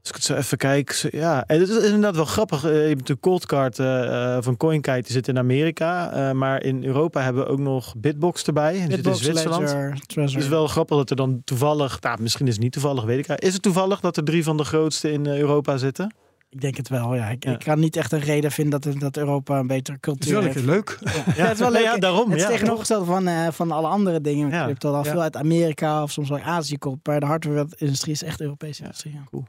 [0.00, 1.08] als ik het zo even kijk.
[1.10, 2.64] Ja, en het is inderdaad wel grappig.
[2.64, 6.16] Eh, je hebt de coldcard uh, van CoinKite, die zit in Amerika.
[6.16, 8.72] Uh, maar in Europa hebben we ook nog Bitbox erbij.
[8.72, 9.62] Die Bitbox, zit in Zwitserland.
[9.62, 12.00] Ledger, het is wel grappig dat er dan toevallig...
[12.00, 14.56] Nou, misschien is het niet toevallig, weet ik Is het toevallig dat er drie van
[14.56, 16.14] de grootste in Europa zitten?
[16.50, 17.28] Ik denk het wel, ja.
[17.28, 17.52] Ik, ja.
[17.52, 20.46] ik, kan niet echt een reden vinden dat, dat Europa een betere cultuur heeft.
[20.46, 20.98] Het is wel leuk.
[21.04, 21.44] Ja, ja.
[21.44, 21.82] het is wel leuk.
[21.82, 22.30] Ja, daarom.
[22.30, 24.48] Het is tegenovergesteld van, uh, van alle andere dingen.
[24.48, 27.06] Je hebt al veel uit Amerika of soms wel Azië komt.
[27.06, 29.20] Maar de hardware-industrie is echt Europese industrie.
[29.30, 29.46] Cool.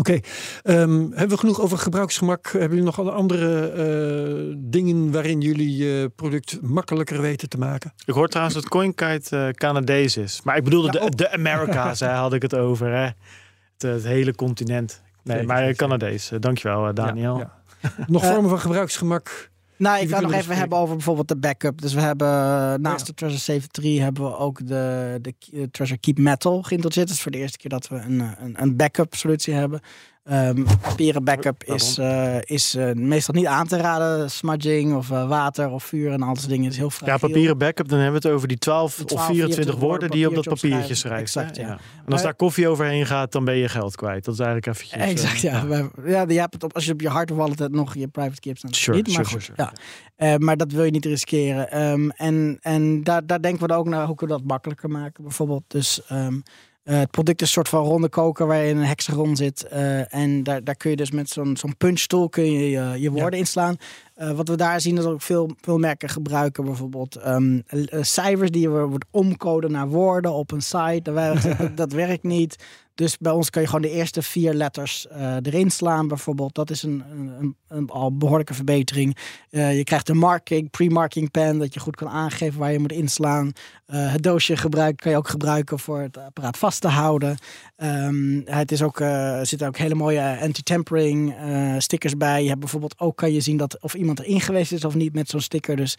[0.00, 0.20] Oké,
[0.64, 0.80] okay.
[0.80, 2.46] um, hebben we genoeg over gebruiksgemak?
[2.52, 3.72] Hebben jullie nog andere
[4.48, 7.92] uh, dingen waarin jullie je uh, product makkelijker weten te maken?
[8.04, 10.40] Ik hoor trouwens dat CoinKite uh, Canadees is.
[10.44, 12.86] Maar ik bedoelde ja, de, de Amerika's, had ik het over.
[12.86, 13.08] Hè?
[13.72, 15.02] Het, het hele continent.
[15.22, 16.30] Nee, zeker, maar Canadees.
[16.40, 17.38] Dankjewel, Daniel.
[17.38, 17.62] Ja,
[18.06, 19.50] nog vormen van gebruiksgemak
[19.80, 21.80] nou, ik ga nog even hebben over bijvoorbeeld de backup.
[21.80, 22.28] Dus we hebben
[22.80, 27.08] naast de Treasure Save 3 hebben we ook de, de Treasure Keep Metal geïntroduceerd.
[27.08, 29.80] Het is voor de eerste keer dat we een, een, een backup solutie hebben.
[30.32, 34.30] Um, papieren backup is, uh, is uh, meestal niet aan te raden.
[34.30, 37.14] Smudging of uh, water of vuur en al dat dingen is heel fragiel.
[37.14, 40.20] Ja, papieren backup, dan hebben we het over die 12, 12 of 24, woorden die
[40.20, 41.22] je op dat papiertje schrijft.
[41.22, 41.66] Exact, ja.
[41.66, 41.78] ja.
[42.06, 44.24] En als daar koffie overheen gaat, dan ben je geld kwijt.
[44.24, 45.02] Dat is eigenlijk eventjes...
[45.02, 45.64] Exact, ja.
[45.68, 45.90] ja.
[46.04, 48.52] ja je hebt het op, als je op je hard wallet nog je private key
[48.52, 48.74] hebt staan.
[48.74, 49.72] Sure, niet, maar sure, goed, sure,
[50.16, 50.38] ja.
[50.38, 51.82] maar dat wil je niet riskeren.
[51.82, 55.22] Um, en en daar, daar denken we ook naar hoe kunnen we dat makkelijker maken.
[55.22, 56.00] Bijvoorbeeld dus...
[56.12, 56.42] Um,
[56.84, 59.66] uh, het product is een soort van ronde koker waar je in een hexagon zit.
[59.72, 63.10] Uh, en daar, daar kun je dus met zo'n zo'n punchstoel kun je je, je
[63.10, 63.38] woorden ja.
[63.38, 63.76] inslaan.
[64.16, 67.62] Uh, wat we daar zien is dat ook veel, veel merken gebruiken bijvoorbeeld um,
[68.00, 71.00] cijfers die je wordt omcoden naar woorden op een site.
[71.02, 72.56] Dat, dat werkt niet.
[72.94, 76.54] Dus bij ons kan je gewoon de eerste vier letters uh, erin slaan, bijvoorbeeld.
[76.54, 79.16] Dat is een, een, een al behoorlijke verbetering.
[79.50, 82.92] Uh, je krijgt een marking, pre-marking pen, dat je goed kan aangeven waar je moet
[82.92, 83.46] inslaan.
[83.46, 87.38] Uh, het doosje gebruik, kan je ook gebruiken voor het apparaat vast te houden.
[87.76, 91.34] Um, het is ook, er zitten ook hele mooie anti-tampering
[91.78, 92.42] stickers bij.
[92.42, 95.14] Je hebt bijvoorbeeld ook kan je zien dat of iemand erin geweest is of niet
[95.14, 95.76] met zo'n sticker.
[95.76, 95.96] Dus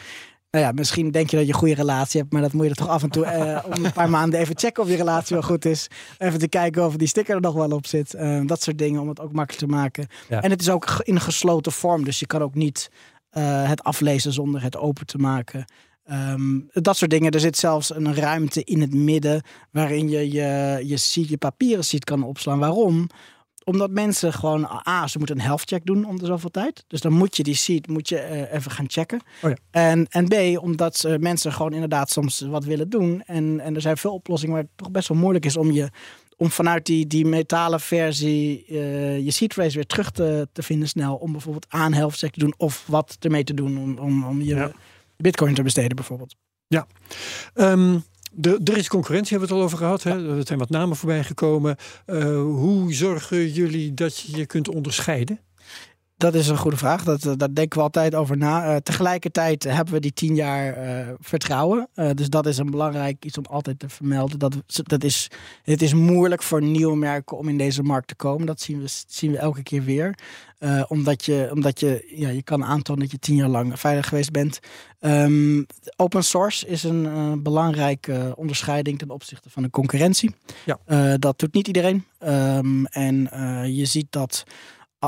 [0.51, 2.69] nou ja, misschien denk je dat je een goede relatie hebt, maar dat moet je
[2.69, 5.35] er toch af en toe uh, om een paar maanden even checken of je relatie
[5.35, 5.87] wel goed is.
[6.17, 8.13] Even te kijken of die sticker er nog wel op zit.
[8.13, 10.07] Uh, dat soort dingen om het ook makkelijk te maken.
[10.29, 10.41] Ja.
[10.41, 12.91] En het is ook in gesloten vorm, dus je kan ook niet
[13.33, 15.65] uh, het aflezen zonder het open te maken.
[16.11, 17.31] Um, dat soort dingen.
[17.31, 19.41] Er zit zelfs een ruimte in het midden
[19.71, 22.59] waarin je je, je, je papieren ziet kan opslaan.
[22.59, 23.07] Waarom?
[23.63, 26.83] Omdat mensen gewoon, A, ze moeten een health check doen om de zoveel tijd.
[26.87, 29.21] Dus dan moet je die seat moet je, uh, even gaan checken.
[29.41, 29.55] Oh ja.
[29.71, 33.21] en, en B, omdat uh, mensen gewoon inderdaad soms wat willen doen.
[33.25, 35.89] En, en er zijn veel oplossingen waar het toch best wel moeilijk is om je
[36.37, 40.87] om vanuit die, die metalen versie uh, je seat phrase weer terug te, te vinden
[40.87, 41.15] snel.
[41.15, 44.41] Om bijvoorbeeld aan health check te doen of wat ermee te doen om, om, om
[44.41, 44.71] je ja.
[45.17, 46.35] bitcoin te besteden bijvoorbeeld.
[46.67, 46.87] Ja.
[47.53, 48.03] Um,
[48.33, 50.03] De, er is concurrentie, hebben we het al over gehad.
[50.03, 50.37] Hè?
[50.37, 51.75] Er zijn wat namen voorbij gekomen.
[52.07, 55.39] Uh, hoe zorgen jullie dat je je kunt onderscheiden?
[56.21, 57.03] Dat is een goede vraag.
[57.03, 58.71] Dat, eh, daar denken we altijd over na.
[58.71, 61.87] Uh, tegelijkertijd hebben we die tien jaar uh, vertrouwen.
[61.95, 64.39] Uh, dus dat is een belangrijk iets om altijd te vermelden.
[64.39, 65.27] Dat, dat is,
[65.63, 68.45] het is moeilijk voor nieuwe merken om in deze markt te komen.
[68.45, 70.15] Dat zien we, zien we elke keer weer.
[70.87, 74.31] omdat je, omdat je, ja, je kan aantonen dat je tien jaar lang veilig geweest
[74.31, 74.59] bent.
[74.99, 75.65] Um,
[75.95, 80.35] open source is een belangrijke onderscheiding ten opzichte van de concurrentie.
[80.65, 81.17] Ja.
[81.17, 82.05] dat doet niet iedereen.
[82.23, 83.29] Um, en
[83.73, 84.43] je ziet dat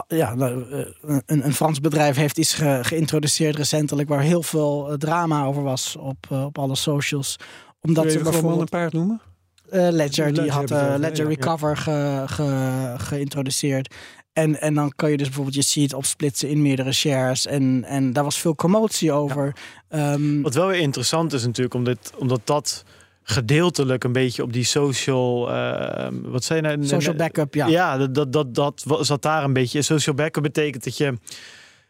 [0.07, 4.97] ja, nou, eh, een, een, Frans bedrijf heeft iets geïntroduceerd recentelijk waar heel veel eh,
[4.97, 7.35] drama over was op, eh, op alle socials.
[7.81, 9.21] Omdat ze bijvoorbeeld een paar noemen.
[9.71, 13.95] Uh, Ledger, die had uh, Ledger Recover ge, ge, geïntroduceerd.
[14.33, 17.45] En, en dan kan je dus bijvoorbeeld je seed opsplitsen in meerdere shares.
[17.45, 19.55] En, en daar was veel commotie over.
[19.89, 22.83] Ehm, Wat wel weer interessant is natuurlijk, omdat, omdat dat
[23.24, 25.49] gedeeltelijk een beetje op die social.
[25.49, 26.86] Uh, wat zijn nou?
[26.86, 27.67] Social backup, ja.
[27.67, 29.82] Ja, dat, dat, dat, dat zat daar een beetje.
[29.82, 31.17] Social backup betekent dat je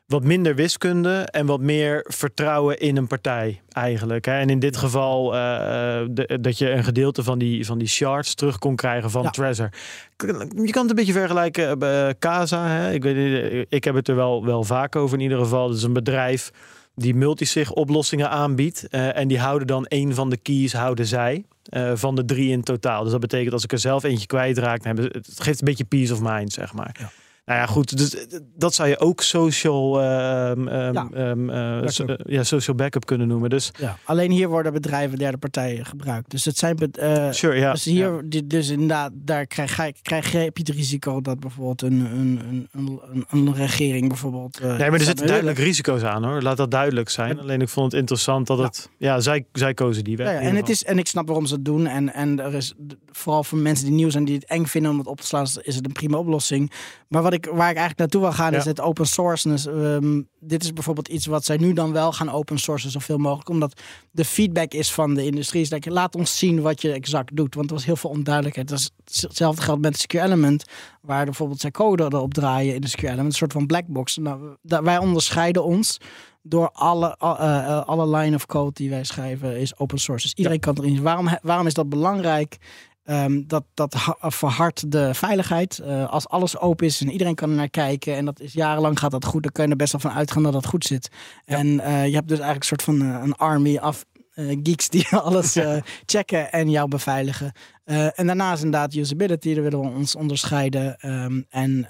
[0.05, 4.25] wat minder wiskunde en wat meer vertrouwen in een partij eigenlijk.
[4.25, 4.39] Hè?
[4.39, 6.01] En in dit geval uh,
[6.41, 9.29] dat je een gedeelte van die, van die shards terug kon krijgen van ja.
[9.29, 9.69] Trezor.
[10.17, 12.67] Je kan het een beetje vergelijken bij Casa.
[12.67, 12.91] Hè?
[12.91, 15.67] Ik, weet, ik heb het er wel, wel vaak over in ieder geval.
[15.67, 16.51] Het is een bedrijf
[16.95, 18.87] die multisig oplossingen aanbiedt.
[18.89, 21.45] Uh, en die houden dan een van de keys, houden zij.
[21.69, 23.03] Uh, van de drie in totaal.
[23.03, 25.83] Dus dat betekent als ik er zelf eentje kwijtraak, dan hebben, het geeft een beetje
[25.83, 26.95] peace of mind, zeg maar.
[26.99, 27.11] Ja.
[27.45, 27.97] Nou ja, goed.
[27.97, 31.07] Dus eh, dat zou je ook social, um, ja.
[31.15, 32.43] Um, uh, so, ja.
[32.43, 33.49] social backup kunnen noemen.
[33.49, 33.97] Dus, ja.
[34.03, 36.31] Alleen hier worden bedrijven derde partijen gebruikt.
[36.31, 36.77] Dus het zijn.
[36.99, 37.71] Uh, sure, ja.
[37.71, 38.41] Dus hier, ja.
[38.45, 43.55] dus inderdaad, daar krijg, krijg je het risico dat bijvoorbeeld een, een, een, een, een
[43.55, 44.59] regering bijvoorbeeld.
[44.59, 46.41] nee, maar er zitten duidelijk risico's aan hoor.
[46.41, 47.39] Laat dat duidelijk zijn.
[47.39, 48.89] Alleen ik vond het interessant dat het.
[48.97, 50.41] Ja, zij, zij kozen die weg.
[50.41, 51.87] En, het is, en ik snap waarom ze het doen.
[51.87, 52.73] En, en er is
[53.11, 55.47] vooral voor mensen die nieuw zijn die het eng vinden om het op te slaan,
[55.61, 56.71] is het een prima oplossing.
[57.07, 59.49] Maar wat ik, waar ik eigenlijk naartoe wil gaan is het open source.
[59.49, 63.17] Dus, um, dit is bijvoorbeeld iets wat zij nu dan wel gaan open sourcen zoveel
[63.17, 63.49] mogelijk.
[63.49, 63.81] Omdat
[64.11, 65.61] de feedback is van de industrie.
[65.61, 67.55] Is dat je laat ons zien wat je exact doet.
[67.55, 68.67] Want er was heel veel onduidelijkheid.
[68.67, 70.65] Dat is hetzelfde geldt met Secure Element.
[71.01, 73.31] Waar bijvoorbeeld zij code erop draaien in de Secure Element.
[73.31, 74.17] Een soort van black box.
[74.17, 75.99] Nou, wij onderscheiden ons
[76.41, 80.25] door alle, uh, alle line of code die wij schrijven is open source.
[80.25, 81.01] Dus iedereen kan erin.
[81.01, 82.57] Waarom, waarom is dat belangrijk?
[83.05, 85.81] Um, dat, dat verhardt de veiligheid.
[85.85, 88.99] Uh, als alles open is en iedereen kan er naar kijken en dat is jarenlang
[88.99, 91.09] gaat dat goed, dan kun je er best wel van uitgaan dat dat goed zit.
[91.45, 91.57] Ja.
[91.57, 95.07] En uh, je hebt dus eigenlijk een soort van uh, een army af geeks die
[95.17, 95.57] alles
[96.05, 97.51] checken en jou beveiligen.
[97.85, 101.09] en daarnaast inderdaad usability, daar willen we ons onderscheiden.
[101.09, 101.87] Um, en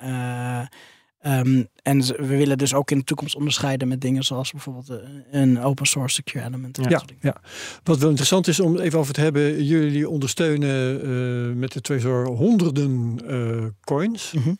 [1.25, 4.97] Um, en we willen dus ook in de toekomst onderscheiden met dingen zoals bijvoorbeeld eh,
[5.31, 6.79] een open source secure element.
[6.89, 7.41] Ja, ja.
[7.83, 12.27] Wat wel interessant is om even over te hebben, jullie ondersteunen uh, met de Trezor
[12.27, 14.31] honderden uh, coins.
[14.31, 14.57] Mm -hmm.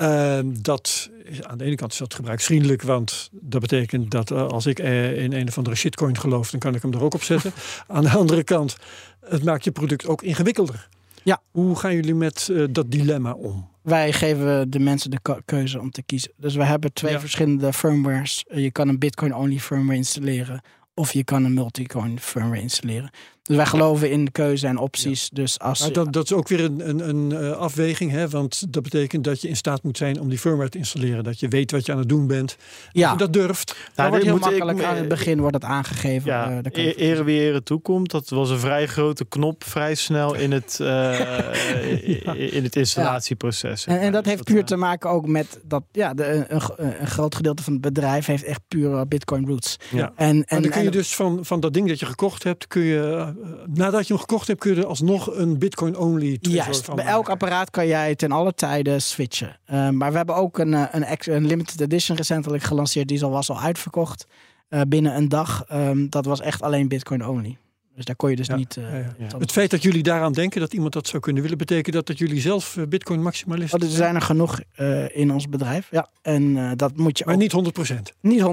[0.00, 4.78] uh, dat aan de ene kant is dat gebruiksvriendelijk, want dat betekent dat als ik
[4.78, 7.52] in een of andere shitcoin geloof, dan kan ik hem er ook op zetten.
[7.86, 8.76] aan de andere kant,
[9.20, 10.88] het maakt je product ook ingewikkelder.
[11.28, 11.42] Ja.
[11.50, 13.68] Hoe gaan jullie met dat dilemma om?
[13.88, 16.32] wij geven de mensen de keuze om te kiezen.
[16.36, 18.44] Dus we hebben twee verschillende firmwares.
[18.48, 20.60] Je kan een Bitcoin-only firmware installeren.
[20.94, 23.10] Of je kan een multicoin firmware installeren.
[23.48, 25.28] Dus wij geloven in de keuze en opties.
[25.32, 28.10] Dus als maar dat, dat is ook weer een, een, een eh, afweging.
[28.10, 28.28] Hè?
[28.28, 31.24] Want dat betekent dat je in staat moet zijn om die firmware te installeren.
[31.24, 32.56] Dat je weet wat je aan het doen bent.
[32.92, 33.14] Ja.
[33.14, 33.76] dat durft.
[33.76, 34.78] Nou, dat wordt heel makkelijk.
[34.78, 36.30] Ik, aan het begin wordt het aangegeven.
[36.30, 38.10] Ja, uh, e ere wie toekomt.
[38.10, 39.64] Dat was een vrij grote knop.
[39.64, 43.86] Vrij snel in het, uh, in het installatieproces.
[43.86, 47.34] En, en, dat heeft puur te maken ook met dat ja, de, een, een, groot
[47.34, 49.76] gedeelte van het bedrijf heeft echt puur Bitcoin roots.
[49.90, 50.12] Ja.
[50.16, 52.82] En, en, dan kun je dus van, van dat ding dat je gekocht hebt, kun
[52.82, 57.04] je nadat je hem gekocht hebt, kun je er alsnog een Bitcoin-only Juist, van bij
[57.04, 59.58] elk apparaat kan jij ten alle tijden switchen.
[59.70, 63.08] Uh, maar we hebben ook een, eh, een, een, limited edition recentelijk gelanceerd.
[63.08, 64.26] Die was al uitverkocht
[64.70, 65.64] uh, binnen een dag.
[65.72, 67.58] Um, dat was echt alleen Bitcoin-only.
[67.98, 68.76] Dus daar kon je dus niet.
[68.76, 69.38] Uh, ja, ja.
[69.38, 72.18] Het feit dat jullie daaraan denken dat iemand dat zou kunnen willen, betekent dat dat
[72.18, 75.88] jullie zelf uh, Bitcoin maximalisten oh, Er zijn er genoeg uh, in ons bedrijf.
[75.90, 76.08] Ja.
[76.22, 77.24] En dat moet je.
[77.24, 77.40] Maar ook...
[77.40, 77.94] niet 100%.
[78.20, 78.44] Niet 100%.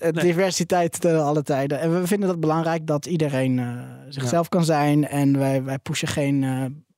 [0.00, 0.12] Nee.
[0.12, 1.80] Diversiteit te alle tijden.
[1.80, 5.08] En we vinden dat belangrijk dat iedereen zichzelf kan zijn.
[5.08, 6.44] En wij, wij pushen geen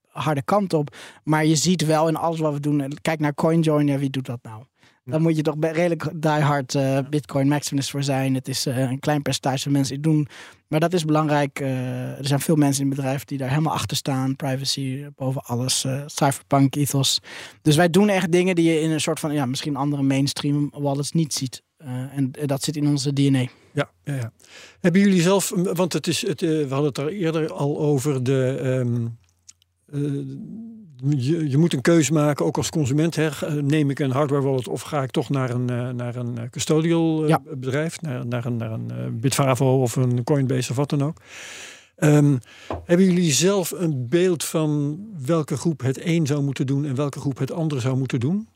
[0.09, 0.97] harde kant op.
[1.25, 2.93] Maar je ziet wel in alles wat we doen.
[3.03, 3.87] Kijk naar CoinJoin.
[3.87, 4.63] Ja, wie doet dat nou?
[5.09, 8.35] Dan moet je toch redelijk diehard uh, Bitcoin maximalist voor zijn.
[8.35, 10.29] Het is uh, een klein percentage van mensen die doen.
[10.69, 11.61] Maar dat is belangrijk.
[11.61, 14.37] Uh, er zijn veel mensen in het bedrijf die daar helemaal achter staan.
[14.37, 15.87] Privacy boven alles.
[16.07, 17.21] cypherpunk ethos.
[17.63, 20.71] Dus wij doen echt dingen die je in een soort van, ja, misschien andere mainstream
[20.75, 21.63] wallets niet ziet.
[21.77, 23.47] en dat zit in onze DNA.
[23.73, 24.33] Ja, ja, ja,
[24.81, 28.59] Hebben jullie zelf, want het is, het, we hadden het er eerder al over de.
[28.63, 29.07] Ehm,
[31.17, 33.17] je, je, moet een keuze maken, ook als consument.
[33.17, 33.31] Hè.
[33.63, 38.01] Neem ik een hardware wallet of ga ik toch naar een, naar een custodial bedrijf,
[38.01, 41.19] naar, naar een, naar een Bitfavo of een Coinbase of wat dan ook.
[41.99, 42.39] Um,
[42.85, 47.21] hebben jullie zelf een beeld van welke groep het een zou moeten doen en welke
[47.21, 48.49] groep het andere zou moeten doen?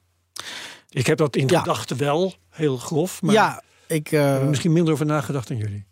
[0.90, 1.58] Ik heb dat in ja.
[1.58, 3.22] gedachten wel, heel grof.
[3.22, 5.86] Maar ja, ik uh, misschien minder over nagedacht dan jullie.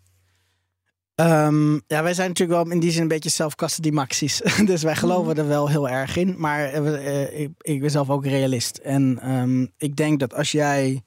[1.19, 4.41] Um, ja, wij zijn natuurlijk wel in die zin een beetje zelfcustody maxis.
[4.65, 6.35] dus wij geloven er wel heel erg in.
[6.37, 8.77] Maar uh, ik, ik, ben zelf ook realist.
[8.77, 11.01] En um, ik denk dat als jij,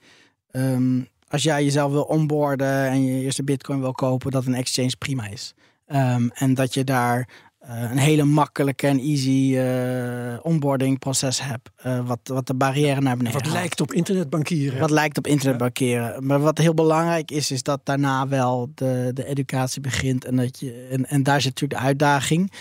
[0.51, 4.97] um, als jij jezelf wil onboorden en je eerste bitcoin wil kopen, dat een exchange
[4.99, 5.55] prima is.
[6.33, 7.29] En dat je daar
[7.69, 11.71] een hele makkelijke en easy uh, onboarding proces hebt.
[11.87, 14.81] Uh, wat, wat de barrière naar beneden Wat lijkt op internetbankieren.
[14.81, 16.27] Wat lijkt op internetbankieren.
[16.27, 20.25] Maar wat heel belangrijk is, is dat daarna wel de, de educatie begint.
[20.25, 22.53] En, dat je, en, en daar zit natuurlijk de uitdaging.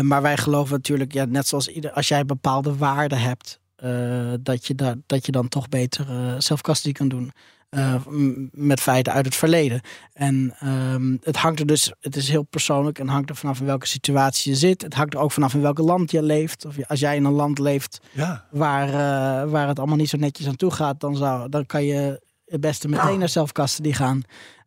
[0.00, 3.60] maar wij geloven natuurlijk, ja, net zoals ieder, als jij bepaalde waarden hebt,
[4.40, 6.06] dat, je da dat je dan toch beter
[6.42, 7.32] zelf kan doen.
[7.76, 7.94] Uh,
[8.52, 9.80] met feiten uit het verleden.
[10.12, 13.66] En um, het hangt er dus, het is heel persoonlijk en hangt er vanaf in
[13.66, 14.82] welke situatie je zit.
[14.82, 16.64] Het hangt er ook vanaf in welk land je leeft.
[16.64, 18.44] Of als jij in een land leeft ja.
[18.50, 21.84] waar, uh, waar het allemaal niet zo netjes aan toe gaat, dan, zou, dan kan
[21.84, 24.22] je het beste meteen naar zelfkasten die gaan.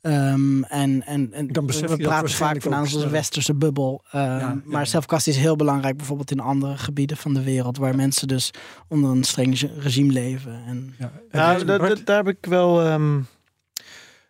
[0.07, 4.03] Um, en, en, en dan we praten vaak van onze westerse bubbel.
[4.15, 7.95] Um, ja, maar zelfkast is heel belangrijk, bijvoorbeeld in andere gebieden van de wereld, waar
[7.95, 8.51] mensen dus
[8.87, 10.63] onder een streng regime leven.
[10.65, 11.65] En, ja, nou,
[12.03, 12.91] daar heb ik wel.
[12.91, 13.27] Um,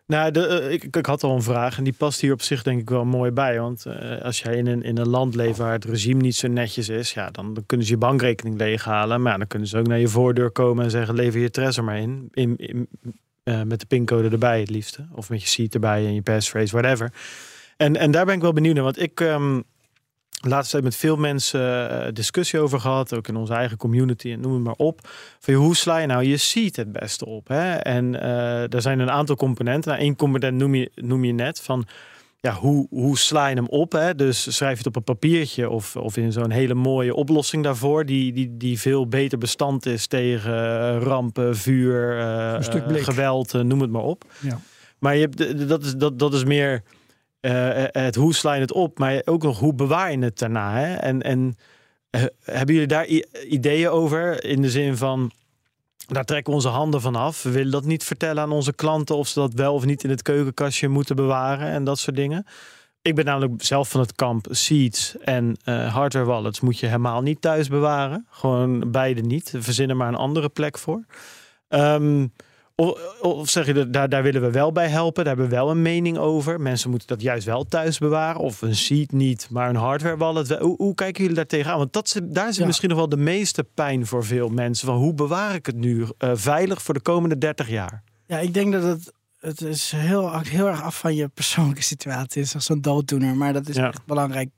[0.06, 2.62] nou, de, uh, ik, ik, had al een vraag en die past hier op zich
[2.62, 3.60] denk ik wel mooi bij.
[3.60, 6.48] Want uh, als jij in een, in een land leeft waar het regime niet zo
[6.48, 9.22] netjes is, ja, dan, dan kunnen ze je bankrekening leeghalen.
[9.22, 11.84] Maar ja, dan kunnen ze ook naar je voordeur komen en zeggen: lever je trezor
[11.84, 12.88] maar in, in, in
[13.48, 15.06] uh, met de pincode erbij het liefste.
[15.14, 17.12] Of met je seat erbij en je passphrase, whatever.
[17.76, 18.84] En, en daar ben ik wel benieuwd naar.
[18.84, 19.64] Want ik um,
[20.40, 23.14] laatst tijd met veel mensen uh, discussie over gehad.
[23.14, 25.08] Ook in onze eigen community en noem het maar op.
[25.38, 27.48] Van hoe sla je nou je seat het beste op?
[27.48, 27.74] Hè?
[27.74, 29.98] En uh, er zijn een aantal componenten.
[29.98, 31.86] Nou, component noem je, noem je net van
[32.40, 33.92] ja, hoe, hoe sla je hem op?
[33.92, 34.14] Hè?
[34.14, 38.04] Dus schrijf je het op een papiertje of, of in zo'n hele mooie oplossing daarvoor,
[38.04, 43.90] die, die, die veel beter bestand is tegen eh, rampen, vuur, uh, geweld, noem het
[43.90, 44.24] maar op.
[44.40, 44.60] Ja.
[44.98, 46.82] Maar je hebt, dat, is, dat, dat is meer
[47.40, 50.78] uh, het hoe sla je het op, maar ook nog hoe bewaar je het daarna.
[50.78, 50.94] Hè?
[50.94, 51.56] En, en
[52.42, 53.06] hebben jullie daar
[53.48, 55.30] ideeën over in de zin van
[56.14, 57.42] daar trekken onze handen van af.
[57.42, 60.10] We willen dat niet vertellen aan onze klanten of ze dat wel of niet in
[60.10, 62.46] het keukenkastje moeten bewaren en dat soort dingen.
[63.02, 67.22] Ik ben namelijk zelf van het kamp Seeds en uh, hardware wallets moet je helemaal
[67.22, 68.26] niet thuis bewaren.
[68.30, 69.54] Gewoon beide niet.
[69.56, 71.04] Verzin er maar een andere plek voor.
[71.68, 72.32] Um,
[72.82, 75.24] of, of, zeg je, daar, daar willen we wel bij helpen.
[75.24, 76.60] Daar hebben we wel een mening over.
[76.60, 78.40] Mensen moeten dat juist wel thuis bewaren.
[78.40, 80.58] Of een seed niet, maar een hardware wallet.
[80.58, 81.78] Hoe, hoe kijken jullie daar tegenaan?
[81.78, 84.86] Want dat, daar zit misschien nog wel de meeste pijn voor veel mensen.
[84.86, 88.02] Van hoe bewaar ik het nu uh, veilig voor de komende 30 jaar?
[88.26, 92.42] Ja, ik denk dat het het is heel, heel erg af van je persoonlijke situatie.
[92.42, 94.50] Het is zo'n dooddoener, maar dat is echt belangrijk.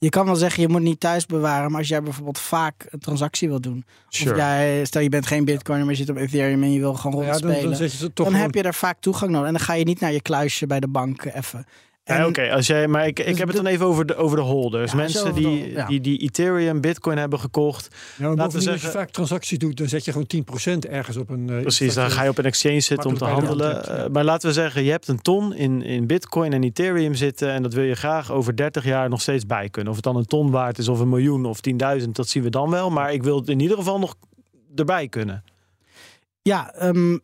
[0.00, 2.98] Je kan wel zeggen, je moet niet thuis bewaren, maar als jij bijvoorbeeld vaak een
[2.98, 3.84] transactie wil doen.
[4.08, 6.94] Of jij, stel je bent geen bitcoin, maar je zit op Ethereum en je wil
[6.94, 7.70] gewoon rondspelen.
[7.70, 9.46] Ja, dan, dan, dan heb je er vaak toegang nodig.
[9.46, 11.66] En dan ga je niet naar je kluisje bij de bank even.
[12.16, 14.36] Ja, Oké, als jij, maar ik, ik dus heb het dan even over de, over
[14.36, 14.94] de holders.
[14.94, 17.88] Mensen die, die, die Ethereum, Bitcoin hebben gekocht.
[18.16, 20.90] Ja, maar laten we zeggen, als je vaak transacties doet, dan zet je gewoon 10%
[20.90, 21.48] ergens op een.
[21.50, 23.84] Uh, precies, dan ga je op een exchange zitten om te handelen.
[23.84, 27.52] Eh, maar laten we zeggen, je hebt een ton in, in Bitcoin en Ethereum zitten.
[27.52, 29.90] En dat wil je graag over 30 jaar nog steeds bij kunnen.
[29.90, 31.58] Of het dan een ton waard is of een miljoen of
[32.00, 32.90] 10.000, dat zien we dan wel.
[32.90, 34.14] Maar ik wil het in ieder geval nog
[34.74, 35.44] erbij kunnen.
[36.42, 37.20] Ja, um,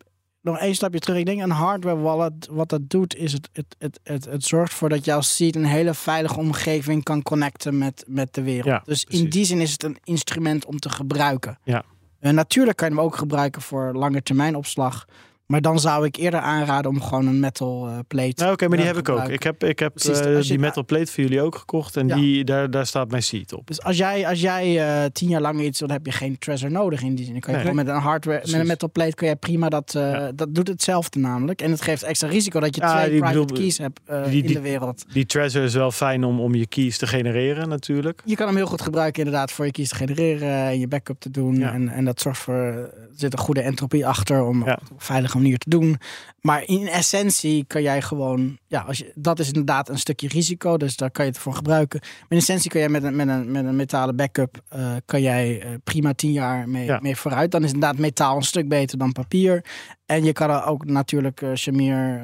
[0.47, 1.17] nog één stapje terug.
[1.17, 4.71] Ik denk een hardware wallet, wat dat doet, is het, het, het, het, het zorgt
[4.71, 8.85] ervoor dat jouw seed een hele veilige omgeving kan connecten met, met de wereld.
[8.85, 11.59] dus in die zin is het een instrument om te gebruiken.
[11.63, 11.83] Ja.
[12.19, 15.05] En natuurlijk kan je hem ook gebruiken voor lange termijn opslag.
[15.47, 18.33] Maar dan zou ik eerder aanraden om gewoon een metal uh, plate.
[18.35, 19.27] Nou, Oké, maar die heb ik ook.
[19.27, 21.97] Ik heb, ik heb uh, die metal plate voor jullie ook gekocht.
[21.97, 23.67] En die, daar, daar staat mijn seat op.
[23.67, 26.71] Dus als jij, als jij uh, tien jaar lang iets, dan heb je geen treasure
[26.71, 27.33] nodig in die zin.
[27.33, 27.73] Dan kan je nee.
[27.73, 29.91] met een hardware, met een metal plate kun je prima dat.
[29.93, 30.31] Ja.
[30.31, 31.61] Dat doet hetzelfde namelijk.
[31.61, 34.53] En het geeft extra risico dat je ja, twee private bedoel, keys hebt die, in
[34.53, 35.05] de wereld.
[35.13, 38.21] Die treasure is wel fijn om, om je keys te genereren natuurlijk.
[38.25, 41.19] Je kan hem heel goed gebruiken inderdaad voor je keys te genereren en je backup
[41.19, 41.61] te doen.
[41.61, 45.01] En, en dat zorgt voor, er zit een goede entropie achter om op
[45.37, 45.99] manier te doen.
[46.41, 50.77] Maar in essentie kan jij gewoon, ja, als je, dat is inderdaad een stukje risico,
[50.77, 51.99] dus daar kan je het voor gebruiken.
[52.01, 55.21] Maar in essentie kan jij met een, met een, met een metalen backup, uh, kan
[55.21, 56.99] jij uh, prima tien jaar mee, ja.
[57.01, 57.51] mee vooruit.
[57.51, 59.65] Dan is inderdaad metaal een stuk beter dan papier.
[60.05, 62.21] En je kan er ook natuurlijk uh, Shamir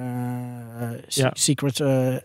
[1.08, 1.32] ja.
[1.34, 1.82] secret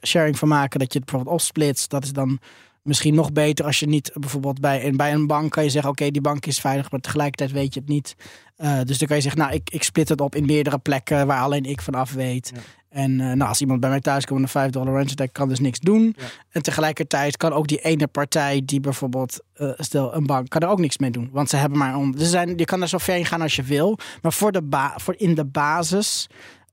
[0.06, 1.90] sharing van maken, dat je het bijvoorbeeld opsplitst.
[1.90, 2.38] Dat is dan
[2.82, 6.10] misschien nog beter als je niet bijvoorbeeld bij, bij een bank kan je zeggen: Oké,
[6.10, 8.16] die bank is veilig, maar tegelijkertijd weet je het niet.
[8.58, 11.26] Uh, dus dan kan je zeggen: Nou, ik, ik split het op in meerdere plekken
[11.26, 12.50] waar alleen ik vanaf weet.
[12.54, 12.60] Ja.
[12.88, 15.32] En uh, nou, als iemand bij mij thuis komt en een 5 dollar rent attack
[15.32, 16.14] kan dus niks doen.
[16.16, 16.24] Ja.
[16.50, 20.68] En tegelijkertijd kan ook die ene partij die bijvoorbeeld, uh, stel een bank, kan er
[20.68, 21.28] ook niks mee doen.
[21.32, 22.18] Want ze hebben maar om.
[22.18, 23.98] Ze zijn, je kan er zo ver in gaan als je wil.
[24.22, 26.26] Maar voor de ba voor in de basis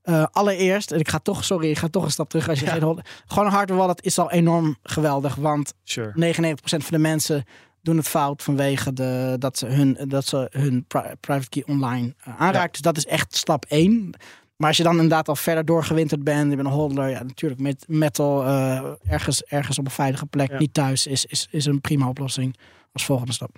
[0.08, 2.48] uh, allereerst, en ik ga toch, sorry, ik ga toch een stap terug.
[2.48, 2.72] Als je ja.
[2.72, 5.34] geen, gewoon een hardware wallet is al enorm geweldig.
[5.34, 6.34] Want sure.
[6.34, 7.44] 99% van de mensen
[7.82, 12.14] doen het fout vanwege de, dat ze hun, dat ze hun pri private key online
[12.28, 12.64] uh, aanraakt.
[12.64, 12.70] Ja.
[12.70, 14.14] Dus dat is echt stap 1.
[14.56, 17.60] Maar als je dan inderdaad al verder doorgewinterd bent, je bent een holder, ja, natuurlijk
[17.60, 20.58] met metal uh, ergens, ergens op een veilige plek, ja.
[20.58, 22.56] niet thuis, is, is, is een prima oplossing
[22.92, 23.50] als volgende stap.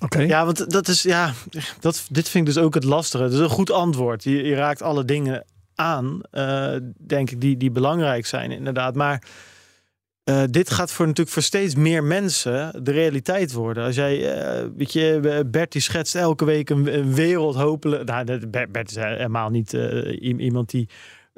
[0.00, 0.14] Oké.
[0.14, 0.26] Okay.
[0.26, 1.32] Ja, want dat is ja,
[1.80, 3.24] dat, dit vind ik dus ook het lastige.
[3.24, 4.24] Het is een goed antwoord.
[4.24, 5.44] Je, je raakt alle dingen
[5.78, 8.94] aan, uh, denk ik, die, die belangrijk zijn, inderdaad.
[8.94, 9.22] Maar
[10.24, 13.84] uh, dit gaat voor natuurlijk voor steeds meer mensen de realiteit worden.
[13.84, 18.04] Als jij, uh, weet je, Bert die schetst elke week een, wereld hopelijk.
[18.04, 19.72] Nou, Bert is helemaal niet
[20.20, 20.88] iemand die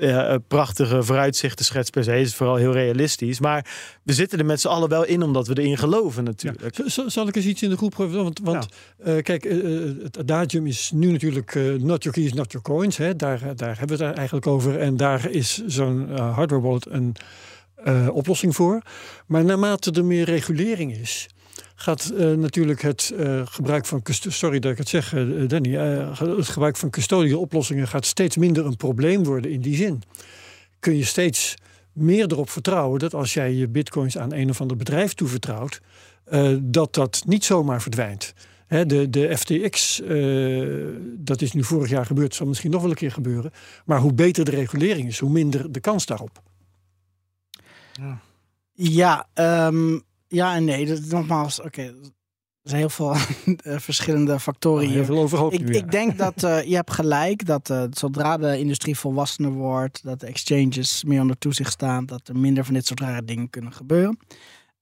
[0.00, 2.20] uh, prachtige vooruitzichten schetst per se.
[2.20, 3.40] Is vooral heel realistisch.
[3.40, 3.66] Maar
[4.02, 6.76] we zitten er met z'n allen wel in omdat we erin geloven natuurlijk.
[6.76, 7.08] Ja.
[7.08, 8.22] Zal ik eens iets in de groep gooien?
[8.22, 8.66] Want, want
[9.04, 9.16] ja.
[9.16, 12.96] uh, kijk, uh, het adagium is nu natuurlijk not your keys, not your coins.
[12.96, 13.16] Hè?
[13.16, 14.78] Daar, daar hebben we het eigenlijk over.
[14.78, 17.14] En daar is zo'n hardware wallet een
[18.10, 18.82] oplossing voor.
[19.26, 21.28] Maar naarmate er meer regulering is
[21.80, 26.48] gaat uh, natuurlijk het uh, gebruik van sorry dat ik het zeg, uh, Danny, het
[26.48, 30.02] gebruik van custodial oplossingen gaat steeds minder een probleem worden in die zin.
[30.78, 31.54] Kun je steeds
[31.92, 35.80] meer erop vertrouwen dat als jij je bitcoins aan een of ander bedrijf toevertrouwt,
[36.60, 38.32] dat dat niet zomaar verdwijnt.
[38.68, 40.02] De, de FTX,
[41.16, 43.50] dat is nu vorig jaar gebeurd, zal misschien nog wel een keer gebeuren.
[43.84, 46.42] Maar hoe beter de regulering is, hoe minder de kans daarop.
[47.92, 48.20] Ja,
[48.72, 49.26] ja
[49.66, 50.86] um ja en nee.
[50.86, 51.66] Dat, nogmaals, oké.
[51.66, 51.94] Okay,
[52.62, 53.14] er zijn heel veel
[53.80, 55.28] verschillende factoren oh.
[55.28, 59.50] Veel ik, ik denk dat uh, je hebt gelijk dat uh, zodra de industrie volwassener
[59.50, 63.24] wordt, dat de exchanges meer onder toezicht staan, dat er minder van dit soort rare
[63.24, 64.18] dingen kunnen gebeuren.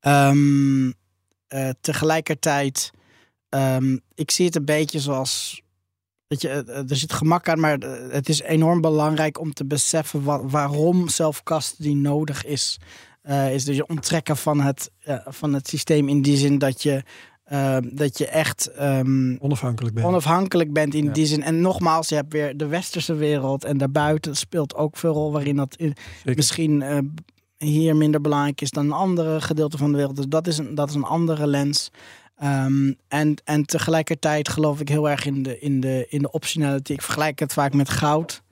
[0.01, 2.91] Um, uh, tegelijkertijd,
[3.49, 5.63] um, ik zie het een beetje zoals.
[6.27, 6.49] Dat je,
[6.89, 7.79] er zit gemak aan, maar
[8.11, 12.79] het is enorm belangrijk om te beseffen wat, waarom self-custody nodig is.
[13.29, 16.83] Uh, is dus je onttrekken van het, uh, van het systeem in die zin dat
[16.83, 17.03] je,
[17.53, 20.07] uh, dat je echt um, onafhankelijk bent.
[20.07, 21.13] Onafhankelijk bent in ja.
[21.13, 21.43] die zin.
[21.43, 25.57] En nogmaals, je hebt weer de westerse wereld en daarbuiten speelt ook veel rol waarin
[25.57, 26.85] dat in, misschien
[27.57, 30.17] hier minder belangrijk is dan een andere gedeelte van de wereld.
[30.17, 31.91] Dus dat is een, dat is een andere lens.
[32.43, 36.93] Um, en, en tegelijkertijd geloof ik heel erg in de, in, de, in de optionality.
[36.93, 38.43] Ik vergelijk het vaak met goud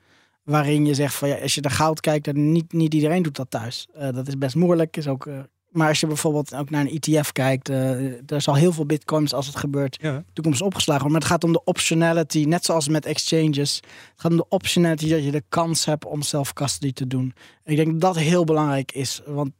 [0.47, 3.37] waarin je zegt van ja, als je naar goud kijkt, dan niet, niet iedereen doet
[3.37, 3.89] dat thuis.
[3.97, 4.97] Uh, dat is best moeilijk.
[4.97, 5.39] Is ook, uh,
[5.71, 9.35] maar als je bijvoorbeeld ook naar een ETF kijkt, uh, er zal heel veel bitcoins
[9.35, 10.25] als het gebeurt ja.
[10.33, 11.21] toekomst opgeslagen worden.
[11.21, 13.75] Maar het gaat om de optionality, net zoals met exchanges.
[14.11, 17.35] Het gaat om de optionality dat je de kans hebt om self-custody te doen.
[17.65, 19.53] Ik denk dat dat heel belangrijk is, want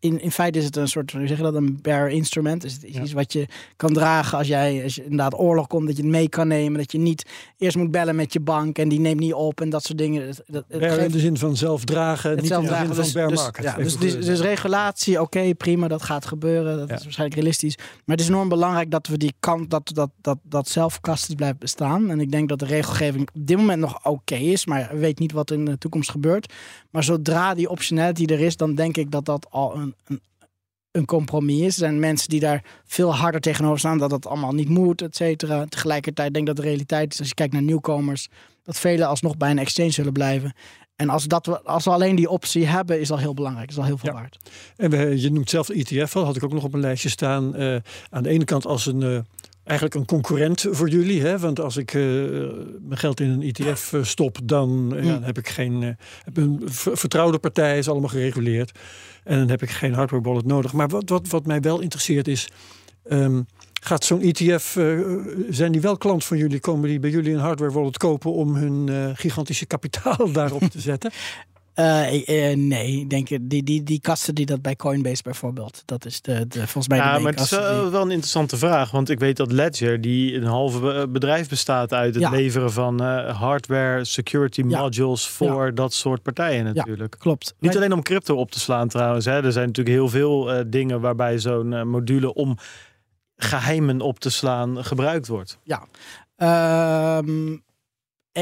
[0.00, 2.64] in, in feite is het een soort, hoe zeg je dat, een bearer instrument.
[2.64, 3.46] Is het iets wat je
[3.76, 6.78] kan dragen als jij als je inderdaad oorlog komt, dat je het mee kan nemen.
[6.78, 7.26] Dat je niet
[7.58, 10.26] eerst moet bellen met je bank en die neemt niet op en dat soort dingen.
[10.26, 13.28] Het geeft, in de zin van zelf dragen, niet zelf dragen, in de zin van
[13.28, 16.78] dus, dus, ja, dus, dus, dus, regulatie, oké, okay, prima, dat gaat gebeuren.
[16.78, 16.94] Dat ja.
[16.94, 17.76] is waarschijnlijk realistisch.
[17.76, 21.58] Maar het is enorm belangrijk dat we die kant, dat dat, dat, dat zelfkasten blijft
[21.58, 22.10] bestaan.
[22.10, 25.18] En ik denk dat de regelgeving op dit moment nog oké okay is, maar weet
[25.18, 26.52] niet wat in de toekomst gebeurt.
[26.90, 30.20] Maar zodra die optionality er is, dan denk ik dat dat al een, een,
[30.90, 31.66] een compromis is.
[31.66, 35.16] Er zijn mensen die daar veel harder tegenover staan, dat dat allemaal niet moet, et
[35.16, 35.64] cetera.
[35.64, 38.28] Tegelijkertijd denk ik dat de realiteit is, als je kijkt naar nieuwkomers,
[38.62, 40.52] dat velen alsnog bij een exchange zullen blijven.
[40.96, 43.70] En als, dat we, als we alleen die optie hebben, is al heel belangrijk.
[43.70, 44.14] Is al heel veel ja.
[44.14, 44.36] waard.
[44.76, 47.08] En we, je noemt zelf de ETF al, had ik ook nog op een lijstje
[47.08, 47.60] staan.
[47.60, 47.76] Uh,
[48.10, 49.18] aan de ene kant als een uh,
[49.68, 51.22] eigenlijk een concurrent voor jullie.
[51.22, 51.38] Hè?
[51.38, 52.02] Want als ik uh,
[52.80, 55.82] mijn geld in een ETF uh, stop, dan uh, ja, heb ik geen.
[56.24, 58.78] heb een vertrouwde partij, is allemaal gereguleerd.
[59.24, 60.72] En dan heb ik geen hardware wallet nodig.
[60.72, 62.48] Maar wat, wat, wat mij wel interesseert is.
[63.10, 63.46] Um,
[63.80, 64.78] gaat zo'n ETF,
[65.50, 66.60] zijn die wel klant van jullie?
[66.60, 71.10] Komen die bij jullie een hardware wallet kopen om hun gigantische kapitaal daarop te zetten?
[71.78, 75.82] Uh, nee, ik denk die, die, die kasten die dat bij Coinbase bijvoorbeeld.
[75.84, 76.98] Dat is de, de volgens mij.
[76.98, 78.90] Ja, maar het is wel, wel, een interessante vraag.
[78.90, 83.40] Want ik weet dat Ledger, die een halve bedrijf bestaat uit het leveren van uh,
[83.40, 87.14] hardware, security modules voor dat soort partijen natuurlijk.
[87.14, 87.54] Ja, klopt.
[87.58, 89.24] Niet alleen om crypto op te slaan trouwens.
[89.24, 89.42] Hè.
[89.42, 92.56] Er zijn natuurlijk heel veel uh, dingen waarbij zo'n module om
[93.36, 95.58] geheimen op te slaan gebruikt wordt.
[95.62, 95.86] Ja.
[97.18, 97.66] Um,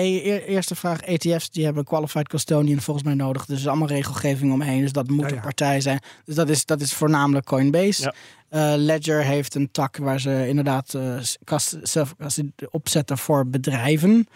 [0.03, 3.47] eerste vraag, ETF's die hebben qualified custodian volgens mij nodig.
[3.47, 4.81] Dus er is allemaal regelgeving omheen.
[4.81, 6.01] Dus dat moet een partij zijn.
[6.25, 8.15] Dus dat is, dat is voornamelijk Coinbase.
[8.51, 12.15] Uh, Ledger heeft een tak waar ze inderdaad uh, kast, zelf
[12.71, 14.29] opzetten voor bedrijven.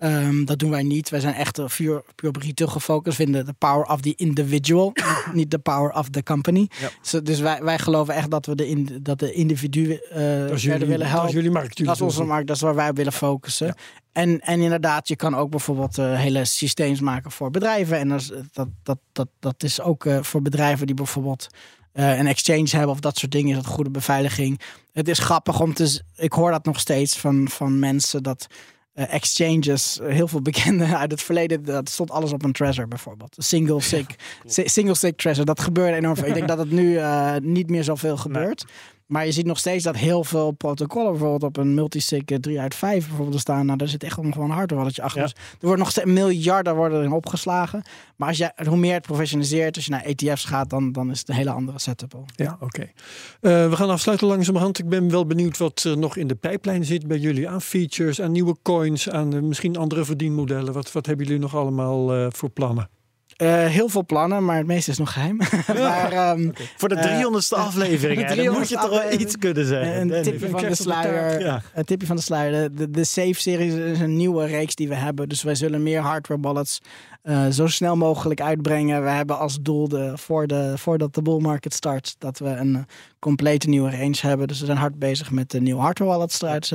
[0.00, 1.08] Um, dat doen wij niet.
[1.08, 3.16] Wij zijn echt puur, puur op retail gefocust.
[3.16, 4.92] Vinden de power of the individual,
[5.32, 6.68] niet de power of the company.
[7.10, 7.20] Ja.
[7.20, 11.06] dus wij, wij geloven echt dat we de, in, dat de individuen uh, jullie, willen
[11.06, 11.20] helpen.
[11.20, 11.84] Dat is jullie markt.
[11.84, 13.66] Dat is onze markt, dat is waar wij op willen focussen.
[13.66, 13.74] Ja.
[14.12, 17.98] En, en inderdaad, je kan ook bijvoorbeeld uh, hele systeems maken voor bedrijven.
[17.98, 21.46] En dat, dat, dat, dat, dat is ook uh, voor bedrijven die bijvoorbeeld
[21.92, 23.56] een exchange hebben of dat soort dingen.
[23.56, 24.60] Is dat goede beveiliging.
[24.92, 26.02] Het is grappig om te.
[26.16, 28.46] Ik hoor dat nog steeds van, van mensen dat
[29.06, 33.36] exchanges, heel veel bekende uit het verleden, dat stond alles op een treasure bijvoorbeeld.
[33.38, 34.06] Single sig,
[34.44, 35.46] single sig treasure.
[35.46, 36.26] Dat gebeurde enorm veel.
[36.26, 38.64] Ik denk dat het nu uh, niet meer zoveel gebeurt.
[39.08, 42.74] Maar je ziet nog steeds dat heel veel protocollen bijvoorbeeld op een multisig 3 uit
[42.74, 43.66] 5 bijvoorbeeld staan.
[43.66, 45.22] Nou, daar zit echt gewoon een hardware achter.
[45.22, 47.82] Dus er wordt nog steeds miljarden worden erin opgeslagen.
[48.16, 51.18] Maar als je, hoe meer het professionaliseert, als je naar ETF's gaat, dan, dan is
[51.18, 52.24] het een hele andere setup al.
[52.36, 52.82] Ja, oké.
[52.82, 52.90] Uh,
[53.68, 54.78] we gaan afsluiten langzamerhand.
[54.78, 58.20] Ik ben wel benieuwd wat er nog in de pijplijn zit bij jullie aan features,
[58.20, 60.72] aan nieuwe coins, aan uh, misschien andere verdienmodellen.
[60.72, 62.88] Wat, wat hebben jullie nog allemaal uh, voor plannen?
[63.42, 65.36] Uh, heel veel plannen, maar het meeste is nog geheim.
[65.66, 66.68] maar, um, okay.
[66.76, 70.00] Voor de 300ste uh, aflevering, de moet je toch wel iets kunnen zeggen.
[70.00, 71.40] Een tipje van de sluier.
[71.40, 71.62] Ja.
[71.74, 72.74] Een tipje van de sluier.
[72.74, 75.28] De, de Safe-series is een nieuwe reeks die we hebben.
[75.28, 76.80] Dus wij zullen meer hardware wallets
[77.28, 79.02] uh, zo snel mogelijk uitbrengen.
[79.02, 82.86] We hebben als doel de, voor de, voordat de bull market start, dat we een
[83.18, 84.48] complete nieuwe range hebben.
[84.48, 86.72] Dus we zijn hard bezig met de nieuwe hardware wallets eruit.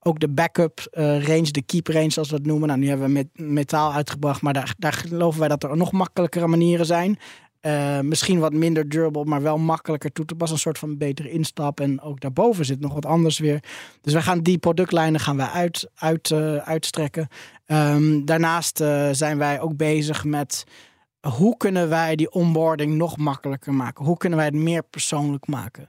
[0.00, 2.68] ook de backup uh, range, de keep range zoals we het noemen.
[2.68, 5.92] Nou, nu hebben we met metaal uitgebracht, maar daar, daar geloven wij dat er nog
[6.04, 7.18] makkelijkere manieren zijn.
[7.62, 10.56] Uh, misschien wat minder durable, maar wel makkelijker toe te passen.
[10.56, 11.80] Een soort van betere instap.
[11.80, 13.62] En ook daarboven zit nog wat anders weer.
[14.00, 17.28] Dus we gaan die productlijnen gaan wij uit, uit, uh, uitstrekken.
[17.66, 20.64] Um, daarnaast uh, zijn wij ook bezig met
[21.20, 24.04] hoe kunnen wij die onboarding nog makkelijker maken?
[24.04, 25.88] Hoe kunnen wij het meer persoonlijk maken?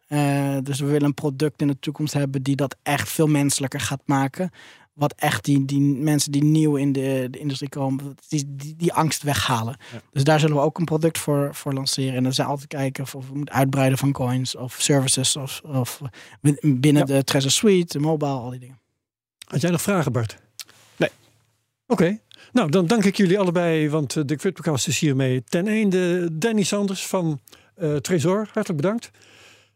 [0.64, 4.02] dus we willen een product in de toekomst hebben die dat echt veel menselijker gaat
[4.06, 4.52] maken
[4.96, 8.94] wat echt die, die mensen die nieuw in de, de industrie komen, die, die, die
[8.94, 9.78] angst weghalen.
[10.12, 12.16] Dus daar zullen we ook een product voor, voor lanceren.
[12.16, 16.02] En dan zijn altijd kijken of, we moeten uitbreiden van coins of services of, of
[16.62, 18.80] binnen de Treasure Suite, de mobile, al die dingen.
[19.48, 20.38] Had jij nog vragen, Bart?
[20.96, 21.10] Nee.
[21.88, 22.20] Oké.
[22.54, 26.30] Nou, dan dank ik jullie allebei, want eh, de Cryptocast is hiermee ten einde.
[26.38, 27.40] Danny Sanders van
[27.78, 29.12] uh, Trezor, hartelijk bedankt.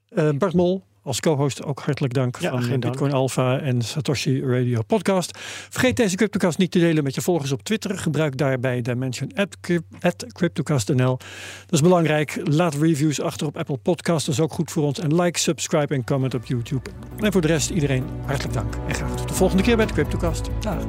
[0.09, 3.13] Uh, Bart Mol, als co-host ook hartelijk dank ja, van Bitcoin dank.
[3.13, 5.37] Alpha en Satoshi Radio Podcast.
[5.69, 7.97] Vergeet deze CryptoCast niet te delen met je volgers op Twitter.
[7.97, 9.57] Gebruik daarbij dimension at,
[9.99, 11.17] at CryptoCastNL.
[11.61, 12.41] Dat is belangrijk.
[12.43, 14.25] Laat reviews achter op Apple Podcasts.
[14.25, 14.99] Dat is ook goed voor ons.
[14.99, 16.89] En like, subscribe en comment op YouTube.
[17.17, 18.73] En voor de rest iedereen hartelijk dank.
[18.87, 20.49] En graag tot de volgende keer bij de CryptoCast.
[20.59, 20.83] Dag.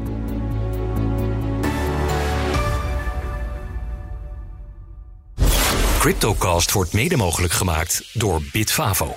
[5.99, 9.17] CryptoCast wordt mede mogelijk gemaakt door Bitfavo